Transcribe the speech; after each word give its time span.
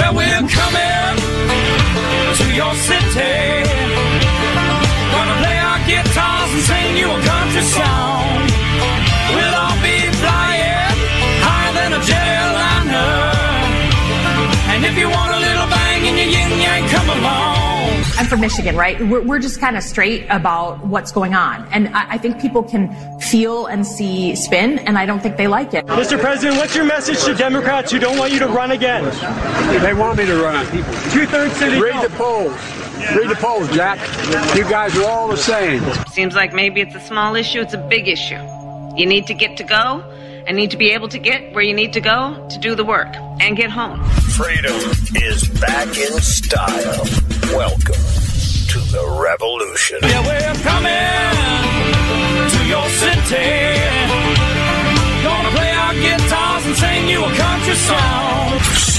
Well, 0.00 0.14
we're 0.14 0.48
coming 0.48 1.16
to 2.38 2.46
your 2.56 2.74
city. 2.88 3.36
Gonna 5.12 5.36
play 5.42 5.58
our 5.68 5.80
guitars 5.84 6.50
and 6.56 6.62
sing 6.70 6.96
you 6.96 7.08
a 7.10 7.20
country 7.20 7.64
song. 7.76 8.48
We'll 9.36 9.56
all 9.62 9.76
be 9.84 9.96
flying 10.22 10.96
higher 11.44 11.72
than 11.78 11.90
a 11.98 12.00
jetliner. 12.08 13.12
And 14.72 14.80
if 14.88 14.96
you 14.96 15.08
want 15.10 15.32
a 15.34 15.40
little 15.46 15.68
bang 15.68 16.06
in 16.08 16.16
your 16.16 16.30
yin 16.34 16.50
yang, 16.64 16.88
come 16.88 17.10
along. 17.10 17.49
I'm 18.20 18.26
from 18.26 18.42
Michigan, 18.42 18.76
right? 18.76 19.00
We're, 19.00 19.22
we're 19.22 19.38
just 19.38 19.60
kind 19.60 19.78
of 19.78 19.82
straight 19.82 20.26
about 20.28 20.84
what's 20.84 21.10
going 21.10 21.32
on. 21.34 21.66
And 21.72 21.88
I, 21.88 22.10
I, 22.10 22.18
think 22.18 22.38
people 22.38 22.62
can 22.62 23.18
feel 23.18 23.64
and 23.64 23.86
see 23.86 24.36
spin, 24.36 24.78
and 24.80 24.98
I 24.98 25.06
don't 25.06 25.20
think 25.20 25.38
they 25.38 25.46
like 25.46 25.72
it. 25.72 25.86
Mr. 25.86 26.20
President, 26.20 26.58
what's 26.58 26.76
your 26.76 26.84
message 26.84 27.24
to 27.24 27.34
Democrats 27.34 27.90
who 27.92 27.98
don't 27.98 28.18
want 28.18 28.34
you 28.34 28.38
to 28.40 28.48
run 28.48 28.72
again? 28.72 29.04
They 29.82 29.94
want 29.94 30.18
me 30.18 30.26
to 30.26 30.36
run. 30.36 30.66
Two 31.12 31.24
thirds 31.24 31.56
city. 31.56 31.80
Read 31.80 32.04
the 32.04 32.14
polls. 32.14 32.52
Read 33.16 33.30
the 33.30 33.38
polls, 33.40 33.70
Jack. 33.70 33.98
You 34.54 34.64
guys 34.64 34.94
are 34.98 35.04
all 35.06 35.28
the 35.28 35.38
same. 35.38 35.82
Seems 36.08 36.34
like 36.34 36.52
maybe 36.52 36.82
it's 36.82 36.94
a 36.94 37.00
small 37.00 37.36
issue, 37.36 37.62
it's 37.62 37.72
a 37.72 37.88
big 37.88 38.06
issue. 38.06 38.42
You 38.98 39.06
need 39.06 39.28
to 39.28 39.34
get 39.34 39.56
to 39.56 39.64
go 39.64 40.04
and 40.50 40.56
need 40.56 40.72
to 40.72 40.76
be 40.76 40.90
able 40.90 41.06
to 41.06 41.20
get 41.20 41.54
where 41.54 41.62
you 41.62 41.72
need 41.72 41.92
to 41.92 42.00
go 42.00 42.44
to 42.50 42.58
do 42.58 42.74
the 42.74 42.84
work 42.84 43.06
and 43.38 43.56
get 43.56 43.70
home. 43.70 44.02
Freedom 44.34 44.74
is 45.14 45.46
back 45.60 45.86
in 45.96 46.12
style. 46.18 47.04
Welcome 47.54 48.02
to 48.72 48.80
the 48.90 49.20
revolution. 49.22 50.00
Yeah, 50.02 50.26
we're 50.26 50.54
coming 50.66 51.86
to 52.50 52.60
your 52.66 52.88
city. 52.98 53.78
Gonna 55.22 55.50
play 55.50 55.70
our 55.70 55.94
guitars 55.94 56.66
and 56.66 56.76
sing 56.76 57.08
you 57.08 57.24
a 57.24 57.32
country 57.36 57.74
song. 57.76 58.89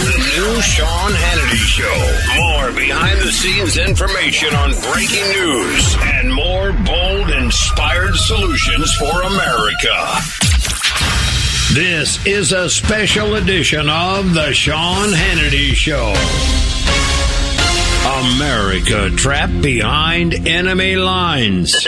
The 0.00 0.16
new 0.16 0.62
Sean 0.62 1.12
Hannity 1.12 1.56
Show. 1.56 2.40
More 2.40 2.72
behind 2.72 3.20
the 3.20 3.30
scenes 3.30 3.76
information 3.76 4.54
on 4.54 4.70
breaking 4.92 5.28
news 5.32 5.96
and 6.00 6.32
more 6.32 6.72
bold, 6.72 7.30
inspired 7.30 8.16
solutions 8.16 8.94
for 8.94 9.22
America. 9.22 10.16
This 11.74 12.24
is 12.24 12.52
a 12.52 12.70
special 12.70 13.34
edition 13.34 13.90
of 13.90 14.32
The 14.32 14.54
Sean 14.54 15.10
Hannity 15.10 15.74
Show. 15.74 16.14
America 18.06 19.10
trapped 19.16 19.60
behind 19.62 20.46
enemy 20.46 20.96
lines. 20.96 21.86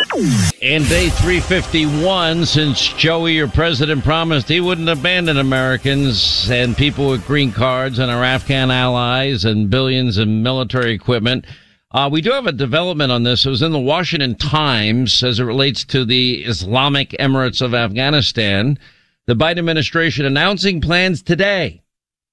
In 0.61 0.83
day 0.85 1.09
351, 1.09 2.47
since 2.47 2.93
Joey, 2.95 3.35
your 3.35 3.49
president, 3.49 4.05
promised 4.05 4.49
he 4.49 4.61
wouldn't 4.61 4.89
abandon 4.89 5.39
Americans 5.39 6.51
and 6.51 6.77
people 6.77 7.09
with 7.09 7.27
green 7.27 7.53
cards 7.53 7.99
and 7.99 8.11
our 8.11 8.25
Afghan 8.25 8.71
allies 8.71 9.45
and 9.45 9.71
billions 9.71 10.19
in 10.19 10.43
military 10.43 10.93
equipment, 10.93 11.47
uh, 11.93 12.09
we 12.11 12.21
do 12.21 12.31
have 12.31 12.47
a 12.47 12.53
development 12.53 13.13
on 13.13 13.23
this. 13.23 13.45
It 13.45 13.51
was 13.51 13.63
in 13.63 13.73
the 13.73 13.79
Washington 13.79 14.35
Times 14.35 15.23
as 15.23 15.41
it 15.41 15.45
relates 15.45 15.85
to 15.87 16.05
the 16.05 16.45
Islamic 16.45 17.11
Emirates 17.21 17.61
of 17.61 17.75
Afghanistan. 17.75 18.79
The 19.27 19.35
Biden 19.35 19.59
administration 19.59 20.25
announcing 20.25 20.81
plans 20.81 21.23
today 21.23 21.82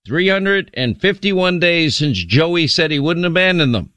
351 0.06 1.60
days 1.60 1.98
since 1.98 2.18
Joey 2.18 2.68
said 2.68 2.92
he 2.92 3.00
wouldn't 3.00 3.26
abandon 3.26 3.72
them. 3.72 3.92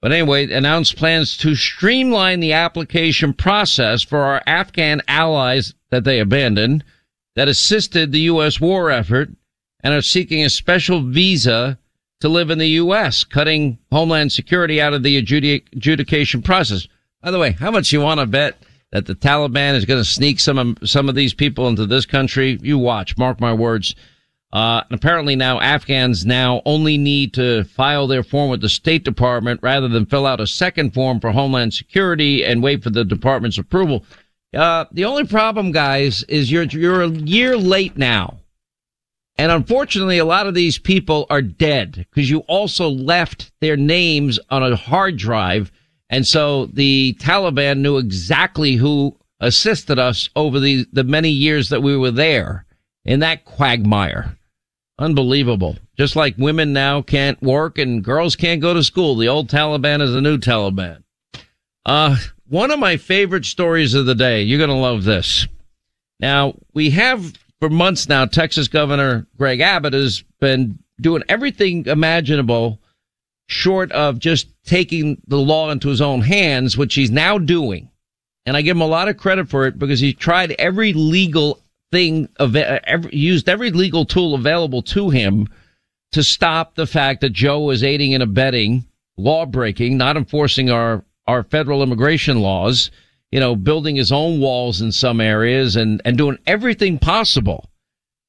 But 0.00 0.12
anyway, 0.12 0.50
announced 0.50 0.96
plans 0.96 1.36
to 1.38 1.54
streamline 1.54 2.40
the 2.40 2.52
application 2.52 3.32
process 3.32 4.02
for 4.02 4.18
our 4.20 4.42
Afghan 4.46 5.00
allies 5.06 5.74
that 5.90 6.02
they 6.02 6.18
abandoned 6.18 6.82
that 7.36 7.48
assisted 7.48 8.10
the 8.10 8.20
U.S. 8.20 8.60
war 8.60 8.90
effort 8.90 9.30
and 9.80 9.94
are 9.94 10.02
seeking 10.02 10.44
a 10.44 10.50
special 10.50 11.02
visa 11.02 11.78
to 12.20 12.28
live 12.28 12.50
in 12.50 12.58
the 12.58 12.68
U.S., 12.68 13.24
cutting 13.24 13.78
Homeland 13.90 14.32
Security 14.32 14.80
out 14.80 14.94
of 14.94 15.02
the 15.02 15.16
adjudication 15.16 16.42
process. 16.42 16.86
By 17.22 17.30
the 17.30 17.38
way, 17.38 17.52
how 17.52 17.70
much 17.70 17.92
you 17.92 18.00
want 18.00 18.20
to 18.20 18.26
bet 18.26 18.58
that 18.90 19.06
the 19.06 19.14
Taliban 19.14 19.74
is 19.74 19.84
going 19.84 20.00
to 20.00 20.04
sneak 20.04 20.40
some 20.40 20.58
of, 20.58 20.78
some 20.88 21.08
of 21.08 21.14
these 21.14 21.34
people 21.34 21.68
into 21.68 21.86
this 21.86 22.06
country? 22.06 22.58
You 22.62 22.78
watch, 22.78 23.16
mark 23.16 23.40
my 23.40 23.52
words. 23.52 23.94
Uh, 24.52 24.82
and 24.90 24.98
apparently 24.98 25.34
now 25.34 25.58
Afghans 25.60 26.26
now 26.26 26.60
only 26.66 26.98
need 26.98 27.32
to 27.34 27.64
file 27.64 28.06
their 28.06 28.22
form 28.22 28.50
with 28.50 28.60
the 28.60 28.68
State 28.68 29.02
Department 29.02 29.60
rather 29.62 29.88
than 29.88 30.04
fill 30.04 30.26
out 30.26 30.40
a 30.40 30.46
second 30.46 30.92
form 30.92 31.20
for 31.20 31.32
Homeland 31.32 31.72
Security 31.72 32.44
and 32.44 32.62
wait 32.62 32.82
for 32.82 32.90
the 32.90 33.04
department's 33.04 33.56
approval. 33.56 34.04
Uh, 34.54 34.84
the 34.92 35.06
only 35.06 35.26
problem, 35.26 35.72
guys, 35.72 36.22
is 36.24 36.52
you're, 36.52 36.64
you're 36.64 37.02
a 37.02 37.08
year 37.08 37.56
late 37.56 37.96
now. 37.96 38.40
And 39.36 39.50
unfortunately, 39.50 40.18
a 40.18 40.26
lot 40.26 40.46
of 40.46 40.54
these 40.54 40.78
people 40.78 41.26
are 41.30 41.40
dead 41.40 42.06
because 42.10 42.28
you 42.28 42.40
also 42.40 42.90
left 42.90 43.50
their 43.60 43.78
names 43.78 44.38
on 44.50 44.62
a 44.62 44.76
hard 44.76 45.16
drive. 45.16 45.72
And 46.10 46.26
so 46.26 46.66
the 46.66 47.16
Taliban 47.18 47.78
knew 47.78 47.96
exactly 47.96 48.74
who 48.74 49.16
assisted 49.40 49.98
us 49.98 50.28
over 50.36 50.60
the, 50.60 50.86
the 50.92 51.04
many 51.04 51.30
years 51.30 51.70
that 51.70 51.82
we 51.82 51.96
were 51.96 52.10
there 52.10 52.66
in 53.06 53.20
that 53.20 53.46
quagmire. 53.46 54.36
Unbelievable. 55.02 55.76
Just 55.98 56.14
like 56.14 56.38
women 56.38 56.72
now 56.72 57.02
can't 57.02 57.42
work 57.42 57.76
and 57.76 58.04
girls 58.04 58.36
can't 58.36 58.60
go 58.60 58.72
to 58.72 58.84
school. 58.84 59.16
The 59.16 59.26
old 59.26 59.48
Taliban 59.48 60.00
is 60.00 60.12
the 60.12 60.20
new 60.20 60.38
Taliban. 60.38 61.02
Uh, 61.84 62.16
one 62.48 62.70
of 62.70 62.78
my 62.78 62.96
favorite 62.96 63.44
stories 63.44 63.94
of 63.94 64.06
the 64.06 64.14
day. 64.14 64.42
You're 64.42 64.58
going 64.58 64.70
to 64.70 64.76
love 64.76 65.02
this. 65.02 65.48
Now, 66.20 66.54
we 66.72 66.90
have 66.90 67.32
for 67.58 67.68
months 67.68 68.08
now, 68.08 68.26
Texas 68.26 68.68
Governor 68.68 69.26
Greg 69.36 69.60
Abbott 69.60 69.92
has 69.92 70.22
been 70.40 70.78
doing 71.00 71.22
everything 71.28 71.86
imaginable, 71.86 72.80
short 73.46 73.90
of 73.92 74.20
just 74.20 74.48
taking 74.64 75.20
the 75.26 75.38
law 75.38 75.70
into 75.70 75.88
his 75.88 76.00
own 76.00 76.22
hands, 76.22 76.76
which 76.76 76.94
he's 76.94 77.10
now 77.10 77.38
doing. 77.38 77.88
And 78.46 78.56
I 78.56 78.62
give 78.62 78.76
him 78.76 78.82
a 78.82 78.86
lot 78.86 79.08
of 79.08 79.16
credit 79.16 79.48
for 79.48 79.66
it 79.66 79.78
because 79.78 80.00
he 80.00 80.12
tried 80.12 80.52
every 80.58 80.92
legal 80.92 81.61
thing, 81.92 82.28
used 83.12 83.48
every 83.48 83.70
legal 83.70 84.04
tool 84.04 84.34
available 84.34 84.82
to 84.82 85.10
him 85.10 85.48
to 86.12 86.22
stop 86.22 86.74
the 86.74 86.86
fact 86.86 87.20
that 87.20 87.32
Joe 87.32 87.60
was 87.60 87.84
aiding 87.84 88.14
and 88.14 88.22
abetting 88.22 88.84
law 89.16 89.46
breaking, 89.46 89.96
not 89.96 90.16
enforcing 90.16 90.70
our, 90.70 91.04
our 91.26 91.44
federal 91.44 91.82
immigration 91.82 92.40
laws, 92.40 92.90
you 93.30 93.38
know, 93.38 93.54
building 93.54 93.96
his 93.96 94.10
own 94.10 94.40
walls 94.40 94.80
in 94.80 94.90
some 94.90 95.20
areas 95.20 95.76
and, 95.76 96.02
and 96.04 96.18
doing 96.18 96.38
everything 96.46 96.98
possible. 96.98 97.68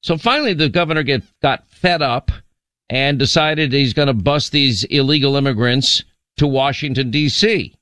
So 0.02 0.16
finally 0.16 0.54
the 0.54 0.68
governor 0.68 1.02
get, 1.02 1.22
got 1.40 1.66
fed 1.68 2.02
up 2.02 2.30
and 2.90 3.18
decided 3.18 3.72
he's 3.72 3.94
going 3.94 4.08
to 4.08 4.14
bust 4.14 4.52
these 4.52 4.84
illegal 4.84 5.36
immigrants 5.36 6.04
to 6.36 6.46
Washington, 6.46 7.10
D.C. 7.10 7.74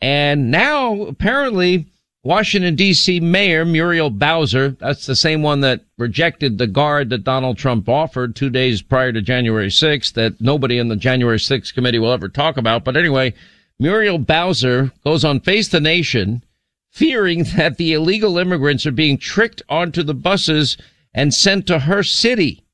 And 0.00 0.50
now 0.50 1.02
apparently 1.02 1.86
Washington, 2.24 2.74
D.C. 2.74 3.20
Mayor 3.20 3.64
Muriel 3.64 4.10
Bowser, 4.10 4.70
that's 4.70 5.06
the 5.06 5.14
same 5.14 5.42
one 5.42 5.60
that 5.60 5.84
rejected 5.98 6.58
the 6.58 6.66
guard 6.66 7.10
that 7.10 7.22
Donald 7.22 7.58
Trump 7.58 7.88
offered 7.88 8.34
two 8.34 8.50
days 8.50 8.82
prior 8.82 9.12
to 9.12 9.22
January 9.22 9.68
6th 9.68 10.14
that 10.14 10.40
nobody 10.40 10.78
in 10.78 10.88
the 10.88 10.96
January 10.96 11.38
6th 11.38 11.72
committee 11.72 11.98
will 11.98 12.12
ever 12.12 12.28
talk 12.28 12.56
about. 12.56 12.84
But 12.84 12.96
anyway, 12.96 13.34
Muriel 13.78 14.18
Bowser 14.18 14.92
goes 15.04 15.24
on 15.24 15.40
Face 15.40 15.68
the 15.68 15.80
Nation 15.80 16.42
fearing 16.90 17.44
that 17.56 17.76
the 17.76 17.92
illegal 17.92 18.36
immigrants 18.36 18.84
are 18.84 18.92
being 18.92 19.16
tricked 19.16 19.62
onto 19.68 20.02
the 20.02 20.14
buses 20.14 20.76
and 21.14 21.32
sent 21.32 21.66
to 21.68 21.80
her 21.80 22.02
city. 22.02 22.64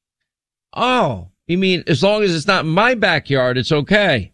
Oh, 0.73 1.29
you 1.47 1.59
mean 1.59 1.85
as 1.87 2.03
long 2.03 2.23
as 2.23 2.35
it's 2.35 2.47
not 2.47 2.65
my 2.65 2.95
backyard, 2.95 3.59
it's 3.59 3.73
okay. 3.73 4.33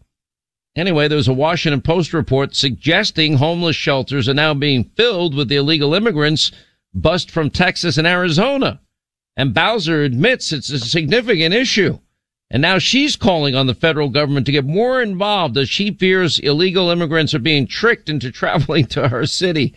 Anyway, 0.75 1.07
there 1.07 1.17
was 1.17 1.27
a 1.27 1.33
Washington 1.33 1.81
Post 1.81 2.13
report 2.13 2.55
suggesting 2.55 3.35
homeless 3.35 3.75
shelters 3.75 4.29
are 4.29 4.33
now 4.33 4.53
being 4.53 4.85
filled 4.95 5.35
with 5.35 5.51
illegal 5.51 5.93
immigrants 5.93 6.51
bust 6.93 7.29
from 7.29 7.49
Texas 7.49 7.97
and 7.97 8.07
Arizona. 8.07 8.79
And 9.35 9.53
Bowser 9.53 10.03
admits 10.03 10.51
it's 10.51 10.69
a 10.69 10.79
significant 10.79 11.53
issue. 11.53 11.99
And 12.49 12.61
now 12.61 12.79
she's 12.79 13.15
calling 13.15 13.55
on 13.55 13.67
the 13.67 13.73
federal 13.73 14.09
government 14.09 14.45
to 14.45 14.51
get 14.51 14.65
more 14.65 15.01
involved 15.01 15.57
as 15.57 15.69
she 15.69 15.91
fears 15.91 16.39
illegal 16.39 16.89
immigrants 16.89 17.33
are 17.33 17.39
being 17.39 17.65
tricked 17.65 18.09
into 18.09 18.31
traveling 18.31 18.85
to 18.87 19.09
her 19.09 19.25
city. 19.25 19.73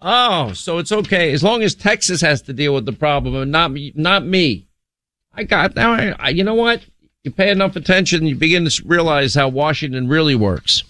Oh, 0.00 0.52
so 0.52 0.78
it's 0.78 0.92
okay 0.92 1.32
as 1.32 1.44
long 1.44 1.62
as 1.62 1.74
Texas 1.74 2.20
has 2.20 2.42
to 2.42 2.52
deal 2.52 2.74
with 2.74 2.86
the 2.86 2.92
problem 2.92 3.36
and 3.36 3.52
not 3.52 3.70
me, 3.70 3.92
not 3.94 4.24
me. 4.24 4.66
I 5.34 5.44
got 5.44 5.74
now. 5.76 6.14
I, 6.18 6.30
you 6.30 6.44
know 6.44 6.54
what? 6.54 6.84
You 7.24 7.30
pay 7.30 7.50
enough 7.50 7.76
attention, 7.76 8.26
you 8.26 8.34
begin 8.34 8.64
to 8.64 8.82
realize 8.84 9.34
how 9.34 9.48
Washington 9.48 10.08
really 10.08 10.34
works. 10.34 10.82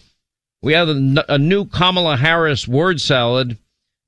We 0.63 0.73
have 0.73 0.89
a, 0.89 1.25
a 1.29 1.39
new 1.39 1.67
Kamala 1.67 2.17
Harris 2.17 2.67
word 2.67 3.01
salad. 3.01 3.59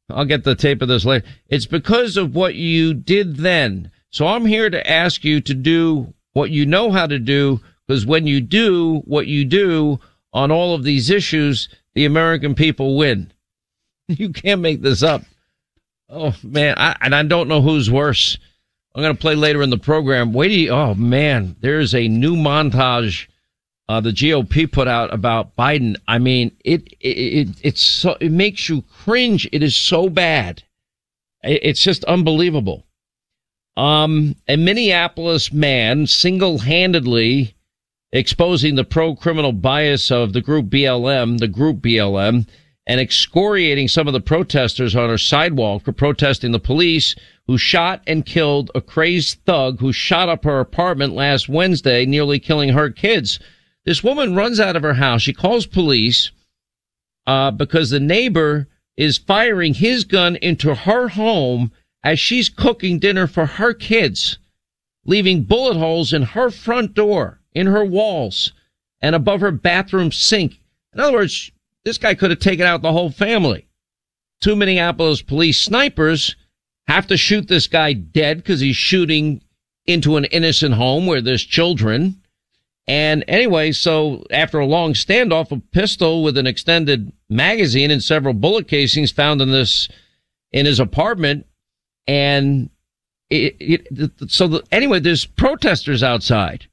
I'll 0.08 0.24
get 0.24 0.44
the 0.44 0.54
tape 0.54 0.80
of 0.80 0.88
this 0.88 1.04
later. 1.04 1.26
It's 1.48 1.66
because 1.66 2.16
of 2.16 2.34
what 2.34 2.54
you 2.54 2.94
did 2.94 3.38
then. 3.38 3.90
So 4.10 4.26
I'm 4.26 4.46
here 4.46 4.70
to 4.70 4.90
ask 4.90 5.24
you 5.24 5.40
to 5.42 5.54
do 5.54 6.14
what 6.32 6.50
you 6.50 6.64
know 6.64 6.90
how 6.90 7.06
to 7.06 7.18
do, 7.18 7.60
because 7.86 8.06
when 8.06 8.26
you 8.26 8.40
do 8.40 9.02
what 9.06 9.26
you 9.26 9.44
do 9.44 10.00
on 10.32 10.50
all 10.50 10.74
of 10.74 10.84
these 10.84 11.10
issues, 11.10 11.68
the 11.94 12.04
American 12.04 12.54
people 12.54 12.96
win. 12.96 13.32
You 14.06 14.28
can't 14.34 14.60
make 14.60 14.82
this 14.82 15.02
up. 15.02 15.22
Oh 16.10 16.34
man, 16.42 16.74
I, 16.76 16.94
and 17.00 17.14
I 17.14 17.22
don't 17.22 17.48
know 17.48 17.62
who's 17.62 17.90
worse. 17.90 18.36
I'm 18.94 19.02
going 19.02 19.14
to 19.14 19.20
play 19.20 19.34
later 19.34 19.62
in 19.62 19.70
the 19.70 19.78
program. 19.78 20.32
Wait, 20.32 20.68
oh 20.70 20.94
man, 20.94 21.56
there's 21.60 21.94
a 21.94 22.06
new 22.06 22.36
montage 22.36 23.26
uh, 23.88 24.00
the 24.00 24.10
GOP 24.10 24.70
put 24.70 24.88
out 24.88 25.12
about 25.12 25.56
Biden. 25.56 25.96
I 26.08 26.18
mean, 26.18 26.56
it, 26.64 26.88
it, 27.00 27.08
it 27.08 27.48
it's 27.62 27.82
so, 27.82 28.16
it 28.20 28.32
makes 28.32 28.68
you 28.68 28.82
cringe. 28.82 29.48
It 29.52 29.62
is 29.62 29.76
so 29.76 30.08
bad. 30.08 30.62
It's 31.42 31.82
just 31.82 32.04
unbelievable. 32.04 32.86
Um, 33.76 34.36
a 34.48 34.56
Minneapolis 34.56 35.52
man 35.52 36.06
single-handedly 36.06 37.54
exposing 38.12 38.76
the 38.76 38.84
pro-criminal 38.84 39.52
bias 39.52 40.10
of 40.10 40.32
the 40.32 40.40
group 40.40 40.66
BLM, 40.66 41.38
the 41.38 41.48
group 41.48 41.78
BLM, 41.78 42.46
and 42.86 43.00
excoriating 43.00 43.88
some 43.88 44.06
of 44.06 44.12
the 44.12 44.20
protesters 44.20 44.94
on 44.94 45.10
her 45.10 45.18
sidewalk 45.18 45.82
for 45.82 45.92
protesting 45.92 46.52
the 46.52 46.60
police 46.60 47.14
who 47.46 47.58
shot 47.58 48.02
and 48.06 48.24
killed 48.24 48.70
a 48.74 48.80
crazed 48.80 49.38
thug 49.44 49.80
who 49.80 49.92
shot 49.92 50.28
up 50.28 50.44
her 50.44 50.60
apartment 50.60 51.12
last 51.12 51.48
Wednesday, 51.48 52.06
nearly 52.06 52.38
killing 52.38 52.70
her 52.70 52.90
kids. 52.90 53.38
This 53.84 54.02
woman 54.02 54.34
runs 54.34 54.58
out 54.58 54.76
of 54.76 54.82
her 54.82 54.94
house. 54.94 55.22
She 55.22 55.32
calls 55.34 55.66
police 55.66 56.30
uh, 57.26 57.50
because 57.50 57.90
the 57.90 58.00
neighbor 58.00 58.68
is 58.96 59.18
firing 59.18 59.74
his 59.74 60.04
gun 60.04 60.36
into 60.36 60.74
her 60.74 61.08
home 61.08 61.70
as 62.02 62.18
she's 62.18 62.48
cooking 62.48 62.98
dinner 62.98 63.26
for 63.26 63.46
her 63.46 63.74
kids, 63.74 64.38
leaving 65.04 65.42
bullet 65.42 65.76
holes 65.76 66.12
in 66.12 66.22
her 66.22 66.50
front 66.50 66.94
door, 66.94 67.40
in 67.52 67.66
her 67.66 67.84
walls, 67.84 68.52
and 69.02 69.14
above 69.14 69.40
her 69.40 69.50
bathroom 69.50 70.12
sink. 70.12 70.60
In 70.94 71.00
other 71.00 71.12
words, 71.12 71.50
this 71.84 71.98
guy 71.98 72.14
could 72.14 72.30
have 72.30 72.40
taken 72.40 72.66
out 72.66 72.82
the 72.82 72.92
whole 72.92 73.10
family. 73.10 73.66
Two 74.40 74.56
Minneapolis 74.56 75.22
police 75.22 75.60
snipers 75.60 76.36
have 76.86 77.06
to 77.08 77.16
shoot 77.16 77.48
this 77.48 77.66
guy 77.66 77.92
dead 77.92 78.38
because 78.38 78.60
he's 78.60 78.76
shooting 78.76 79.42
into 79.86 80.16
an 80.16 80.24
innocent 80.26 80.74
home 80.74 81.06
where 81.06 81.20
there's 81.20 81.44
children. 81.44 82.20
And 82.86 83.24
anyway, 83.26 83.72
so 83.72 84.24
after 84.30 84.58
a 84.58 84.66
long 84.66 84.92
standoff, 84.92 85.50
a 85.50 85.60
pistol 85.72 86.22
with 86.22 86.36
an 86.36 86.46
extended 86.46 87.12
magazine 87.30 87.90
and 87.90 88.02
several 88.02 88.34
bullet 88.34 88.68
casings 88.68 89.10
found 89.10 89.40
in 89.40 89.50
this, 89.50 89.88
in 90.52 90.66
his 90.66 90.80
apartment. 90.80 91.46
And 92.06 92.68
it, 93.30 93.56
it 93.58 94.30
so 94.30 94.46
the, 94.48 94.64
anyway, 94.70 95.00
there's 95.00 95.24
protesters 95.24 96.02
outside 96.02 96.68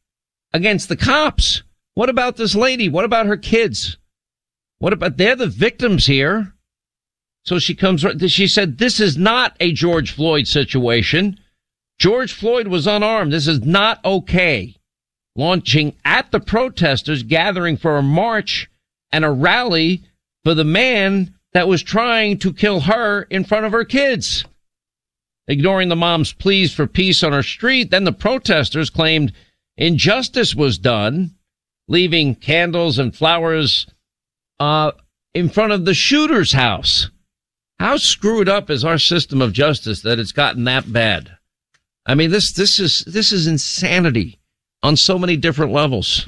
against 0.54 0.90
the 0.90 0.98
cops. 0.98 1.64
What 1.94 2.10
about 2.10 2.36
this 2.36 2.56
lady? 2.56 2.90
What 2.90 3.06
about 3.06 3.26
her 3.26 3.38
kids? 3.38 3.98
What 4.80 4.94
about, 4.94 5.18
they're 5.18 5.36
the 5.36 5.48
victims 5.48 6.06
here. 6.08 6.54
So 7.44 7.60
she 7.60 7.76
comes, 7.76 8.06
she 8.28 8.48
said, 8.48 8.78
this 8.78 9.00
is 9.00 9.18
not 9.18 9.56
a 9.60 9.72
George 9.72 10.12
Floyd 10.12 10.48
situation. 10.48 11.40
George 11.98 12.34
Floyd 12.34 12.68
was 12.68 12.88
unarmed. 12.88 13.34
This 13.34 13.48
is 13.48 13.62
not 13.62 14.04
okay. 14.06 14.76
Launching 15.36 15.96
at 16.06 16.32
the 16.32 16.40
protesters 16.40 17.24
gathering 17.24 17.78
for 17.78 17.98
a 17.98 18.04
march 18.04 18.70
and 19.12 19.26
a 19.26 19.32
rally 19.32 20.04
for 20.44 20.54
the 20.54 20.64
man 20.64 21.34
that 21.54 21.68
was 21.68 21.84
trying 21.84 22.38
to 22.40 22.54
kill 22.54 22.82
her 22.82 23.24
in 23.24 23.44
front 23.44 23.66
of 23.66 23.72
her 23.72 23.86
kids. 23.86 24.46
Ignoring 25.48 25.90
the 25.90 25.96
mom's 25.96 26.34
pleas 26.34 26.74
for 26.74 26.88
peace 26.88 27.24
on 27.24 27.34
her 27.34 27.44
street, 27.44 27.92
then 27.92 28.04
the 28.04 28.12
protesters 28.12 28.90
claimed 28.90 29.34
injustice 29.78 30.56
was 30.56 30.78
done, 30.78 31.36
leaving 31.88 32.36
candles 32.36 33.00
and 33.00 33.16
flowers 33.16 33.88
uh, 34.60 34.92
in 35.34 35.50
front 35.50 35.74
of 35.74 35.86
the 35.86 35.94
shooter's 35.94 36.54
house. 36.54 37.10
How 37.82 37.98
screwed 37.98 38.48
up 38.48 38.70
is 38.70 38.86
our 38.86 39.00
system 39.00 39.42
of 39.42 39.54
justice 39.54 40.02
that 40.02 40.20
it's 40.20 40.32
gotten 40.32 40.66
that 40.66 40.94
bad? 40.94 41.36
I 42.06 42.14
mean, 42.14 42.30
this, 42.30 42.52
this 42.52 42.80
is, 42.80 43.00
this 43.08 43.32
is 43.32 43.48
insanity 43.48 44.40
on 44.84 44.96
so 44.96 45.18
many 45.18 45.36
different 45.36 45.72
levels 45.72 46.28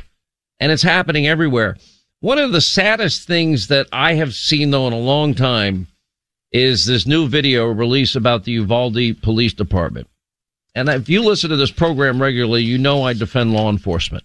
and 0.60 0.72
it's 0.72 0.82
happening 0.82 1.28
everywhere. 1.28 1.78
One 2.22 2.40
of 2.40 2.54
the 2.54 2.60
saddest 2.60 3.28
things 3.28 3.68
that 3.68 3.86
I 3.94 4.16
have 4.16 4.34
seen 4.34 4.72
though 4.72 4.88
in 4.88 4.94
a 4.94 4.98
long 4.98 5.36
time 5.36 5.86
is 6.52 6.88
this 6.88 7.06
new 7.06 7.28
video 7.28 7.68
release 7.68 8.16
about 8.16 8.46
the 8.46 8.54
Uvalde 8.54 9.22
Police 9.22 9.54
Department. 9.54 10.08
And 10.74 10.90
if 10.90 11.08
you 11.08 11.22
listen 11.22 11.52
to 11.52 11.56
this 11.56 11.70
program 11.70 12.20
regularly, 12.20 12.64
you 12.64 12.80
know 12.80 13.04
I 13.04 13.14
defend 13.14 13.54
law 13.54 13.70
enforcement. 13.70 14.24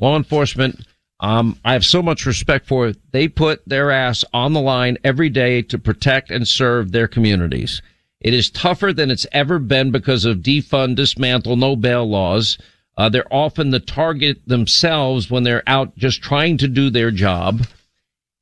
Law 0.00 0.16
enforcement 0.16 0.84
um, 1.20 1.58
I 1.64 1.72
have 1.72 1.84
so 1.84 2.02
much 2.02 2.26
respect 2.26 2.66
for 2.66 2.88
it. 2.88 2.96
They 3.12 3.28
put 3.28 3.66
their 3.66 3.90
ass 3.90 4.24
on 4.32 4.52
the 4.52 4.60
line 4.60 4.98
every 5.04 5.28
day 5.30 5.62
to 5.62 5.78
protect 5.78 6.30
and 6.30 6.46
serve 6.46 6.92
their 6.92 7.08
communities. 7.08 7.80
It 8.20 8.34
is 8.34 8.50
tougher 8.50 8.92
than 8.92 9.10
it's 9.10 9.26
ever 9.32 9.58
been 9.58 9.90
because 9.90 10.24
of 10.24 10.38
defund, 10.38 10.96
dismantle, 10.96 11.56
no 11.56 11.76
bail 11.76 12.08
laws. 12.08 12.58
Uh, 12.96 13.08
they're 13.08 13.32
often 13.32 13.70
the 13.70 13.80
target 13.80 14.40
themselves 14.46 15.30
when 15.30 15.42
they're 15.42 15.62
out 15.66 15.96
just 15.96 16.22
trying 16.22 16.56
to 16.58 16.68
do 16.68 16.90
their 16.90 17.10
job. 17.10 17.66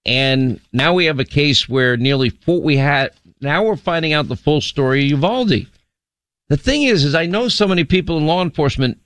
And 0.04 0.60
now 0.72 0.94
we 0.94 1.06
have 1.06 1.20
a 1.20 1.24
case 1.24 1.68
where 1.68 1.96
nearly 1.96 2.30
four, 2.30 2.60
we 2.60 2.76
had, 2.76 3.10
now 3.40 3.64
we're 3.64 3.76
finding 3.76 4.12
out 4.12 4.28
the 4.28 4.36
full 4.36 4.60
story 4.60 5.04
of 5.04 5.10
Uvalde. 5.10 5.66
The 6.48 6.56
thing 6.56 6.82
is, 6.82 7.04
is 7.04 7.14
I 7.14 7.26
know 7.26 7.48
so 7.48 7.66
many 7.66 7.84
people 7.84 8.18
in 8.18 8.26
law 8.26 8.42
enforcement 8.42 8.98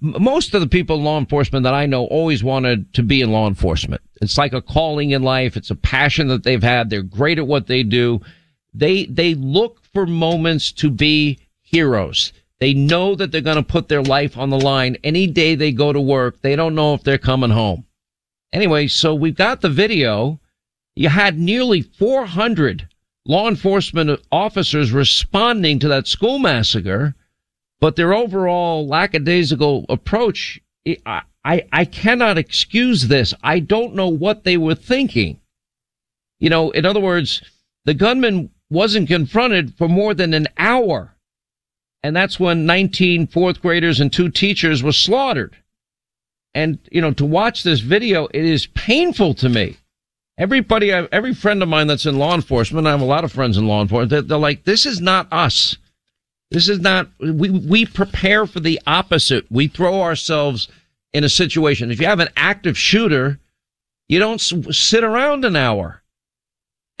most 0.00 0.54
of 0.54 0.60
the 0.60 0.66
people 0.66 0.96
in 0.96 1.04
law 1.04 1.18
enforcement 1.18 1.64
that 1.64 1.74
I 1.74 1.86
know 1.86 2.06
always 2.06 2.42
wanted 2.42 2.92
to 2.94 3.02
be 3.02 3.20
in 3.20 3.32
law 3.32 3.46
enforcement. 3.46 4.02
It's 4.22 4.38
like 4.38 4.54
a 4.54 4.62
calling 4.62 5.10
in 5.10 5.22
life. 5.22 5.56
It's 5.56 5.70
a 5.70 5.76
passion 5.76 6.28
that 6.28 6.42
they've 6.42 6.62
had. 6.62 6.88
They're 6.88 7.02
great 7.02 7.38
at 7.38 7.46
what 7.46 7.66
they 7.66 7.82
do. 7.82 8.20
They, 8.72 9.04
they 9.06 9.34
look 9.34 9.82
for 9.92 10.06
moments 10.06 10.72
to 10.72 10.90
be 10.90 11.38
heroes. 11.60 12.32
They 12.60 12.72
know 12.72 13.14
that 13.14 13.30
they're 13.30 13.40
going 13.40 13.56
to 13.56 13.62
put 13.62 13.88
their 13.88 14.02
life 14.02 14.38
on 14.38 14.50
the 14.50 14.58
line 14.58 14.96
any 15.04 15.26
day 15.26 15.54
they 15.54 15.72
go 15.72 15.92
to 15.92 16.00
work. 16.00 16.40
They 16.40 16.56
don't 16.56 16.74
know 16.74 16.94
if 16.94 17.02
they're 17.02 17.18
coming 17.18 17.50
home. 17.50 17.84
Anyway, 18.52 18.86
so 18.86 19.14
we've 19.14 19.36
got 19.36 19.60
the 19.60 19.68
video. 19.68 20.40
You 20.96 21.08
had 21.10 21.38
nearly 21.38 21.82
400 21.82 22.88
law 23.26 23.48
enforcement 23.48 24.20
officers 24.30 24.92
responding 24.92 25.78
to 25.80 25.88
that 25.88 26.06
school 26.06 26.38
massacre, 26.38 27.14
but 27.84 27.96
their 27.96 28.14
overall 28.14 28.86
lackadaisical 28.86 29.84
approach, 29.90 30.58
I, 31.04 31.20
I, 31.44 31.66
I 31.70 31.84
cannot 31.84 32.38
excuse 32.38 33.08
this. 33.08 33.34
I 33.42 33.58
don't 33.58 33.94
know 33.94 34.08
what 34.08 34.44
they 34.44 34.56
were 34.56 34.74
thinking. 34.74 35.38
You 36.40 36.48
know, 36.48 36.70
in 36.70 36.86
other 36.86 37.00
words, 37.00 37.42
the 37.84 37.92
gunman 37.92 38.48
wasn't 38.70 39.08
confronted 39.08 39.74
for 39.76 39.86
more 39.86 40.14
than 40.14 40.32
an 40.32 40.46
hour. 40.56 41.14
And 42.02 42.16
that's 42.16 42.40
when 42.40 42.64
19 42.64 43.26
fourth 43.26 43.60
graders 43.60 44.00
and 44.00 44.10
two 44.10 44.30
teachers 44.30 44.82
were 44.82 44.90
slaughtered. 44.90 45.54
And, 46.54 46.78
you 46.90 47.02
know, 47.02 47.12
to 47.12 47.26
watch 47.26 47.64
this 47.64 47.80
video, 47.80 48.28
it 48.28 48.46
is 48.46 48.66
painful 48.68 49.34
to 49.34 49.50
me. 49.50 49.76
Everybody, 50.38 50.90
every 50.90 51.34
friend 51.34 51.62
of 51.62 51.68
mine 51.68 51.88
that's 51.88 52.06
in 52.06 52.18
law 52.18 52.34
enforcement, 52.34 52.86
I 52.86 52.92
have 52.92 53.02
a 53.02 53.04
lot 53.04 53.24
of 53.24 53.32
friends 53.32 53.58
in 53.58 53.68
law 53.68 53.82
enforcement, 53.82 54.08
they're, 54.08 54.22
they're 54.22 54.38
like, 54.38 54.64
this 54.64 54.86
is 54.86 55.02
not 55.02 55.30
us. 55.30 55.76
This 56.54 56.68
is 56.68 56.78
not, 56.78 57.08
we, 57.18 57.50
we 57.50 57.84
prepare 57.84 58.46
for 58.46 58.60
the 58.60 58.80
opposite. 58.86 59.44
We 59.50 59.66
throw 59.66 60.02
ourselves 60.02 60.68
in 61.12 61.24
a 61.24 61.28
situation. 61.28 61.90
If 61.90 62.00
you 62.00 62.06
have 62.06 62.20
an 62.20 62.28
active 62.36 62.78
shooter, 62.78 63.40
you 64.08 64.20
don't 64.20 64.38
sit 64.38 65.02
around 65.02 65.44
an 65.44 65.56
hour. 65.56 66.00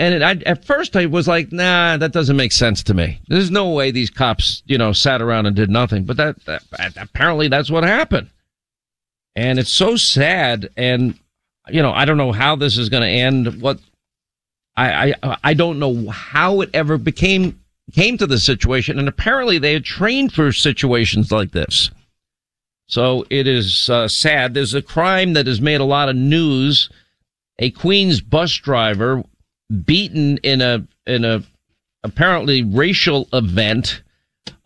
And 0.00 0.12
it, 0.12 0.22
I, 0.22 0.32
at 0.44 0.64
first 0.64 0.96
I 0.96 1.06
was 1.06 1.28
like, 1.28 1.52
nah, 1.52 1.96
that 1.98 2.10
doesn't 2.10 2.36
make 2.36 2.50
sense 2.50 2.82
to 2.82 2.94
me. 2.94 3.20
There's 3.28 3.52
no 3.52 3.70
way 3.70 3.92
these 3.92 4.10
cops, 4.10 4.64
you 4.66 4.76
know, 4.76 4.92
sat 4.92 5.22
around 5.22 5.46
and 5.46 5.54
did 5.54 5.70
nothing. 5.70 6.02
But 6.02 6.16
that, 6.16 6.44
that 6.46 6.96
apparently 6.96 7.46
that's 7.46 7.70
what 7.70 7.84
happened. 7.84 8.30
And 9.36 9.60
it's 9.60 9.70
so 9.70 9.94
sad. 9.94 10.68
And, 10.76 11.16
you 11.68 11.80
know, 11.80 11.92
I 11.92 12.06
don't 12.06 12.16
know 12.16 12.32
how 12.32 12.56
this 12.56 12.76
is 12.76 12.88
going 12.88 13.04
to 13.04 13.08
end. 13.08 13.62
What 13.62 13.78
I, 14.76 15.14
I, 15.22 15.38
I 15.44 15.54
don't 15.54 15.78
know 15.78 16.10
how 16.10 16.60
it 16.62 16.70
ever 16.74 16.98
became, 16.98 17.60
came 17.92 18.18
to 18.18 18.26
the 18.26 18.38
situation. 18.38 18.98
And 18.98 19.08
apparently 19.08 19.58
they 19.58 19.72
had 19.72 19.84
trained 19.84 20.32
for 20.32 20.52
situations 20.52 21.30
like 21.30 21.52
this. 21.52 21.90
So 22.86 23.24
it 23.30 23.46
is 23.46 23.88
uh, 23.88 24.08
sad. 24.08 24.54
There's 24.54 24.74
a 24.74 24.82
crime 24.82 25.32
that 25.34 25.46
has 25.46 25.60
made 25.60 25.80
a 25.80 25.84
lot 25.84 26.08
of 26.08 26.16
news. 26.16 26.90
A 27.58 27.70
Queens 27.70 28.20
bus 28.20 28.52
driver 28.54 29.22
beaten 29.84 30.38
in 30.38 30.60
a, 30.60 30.86
in 31.06 31.24
a 31.24 31.42
apparently 32.02 32.62
racial 32.62 33.28
event. 33.32 34.02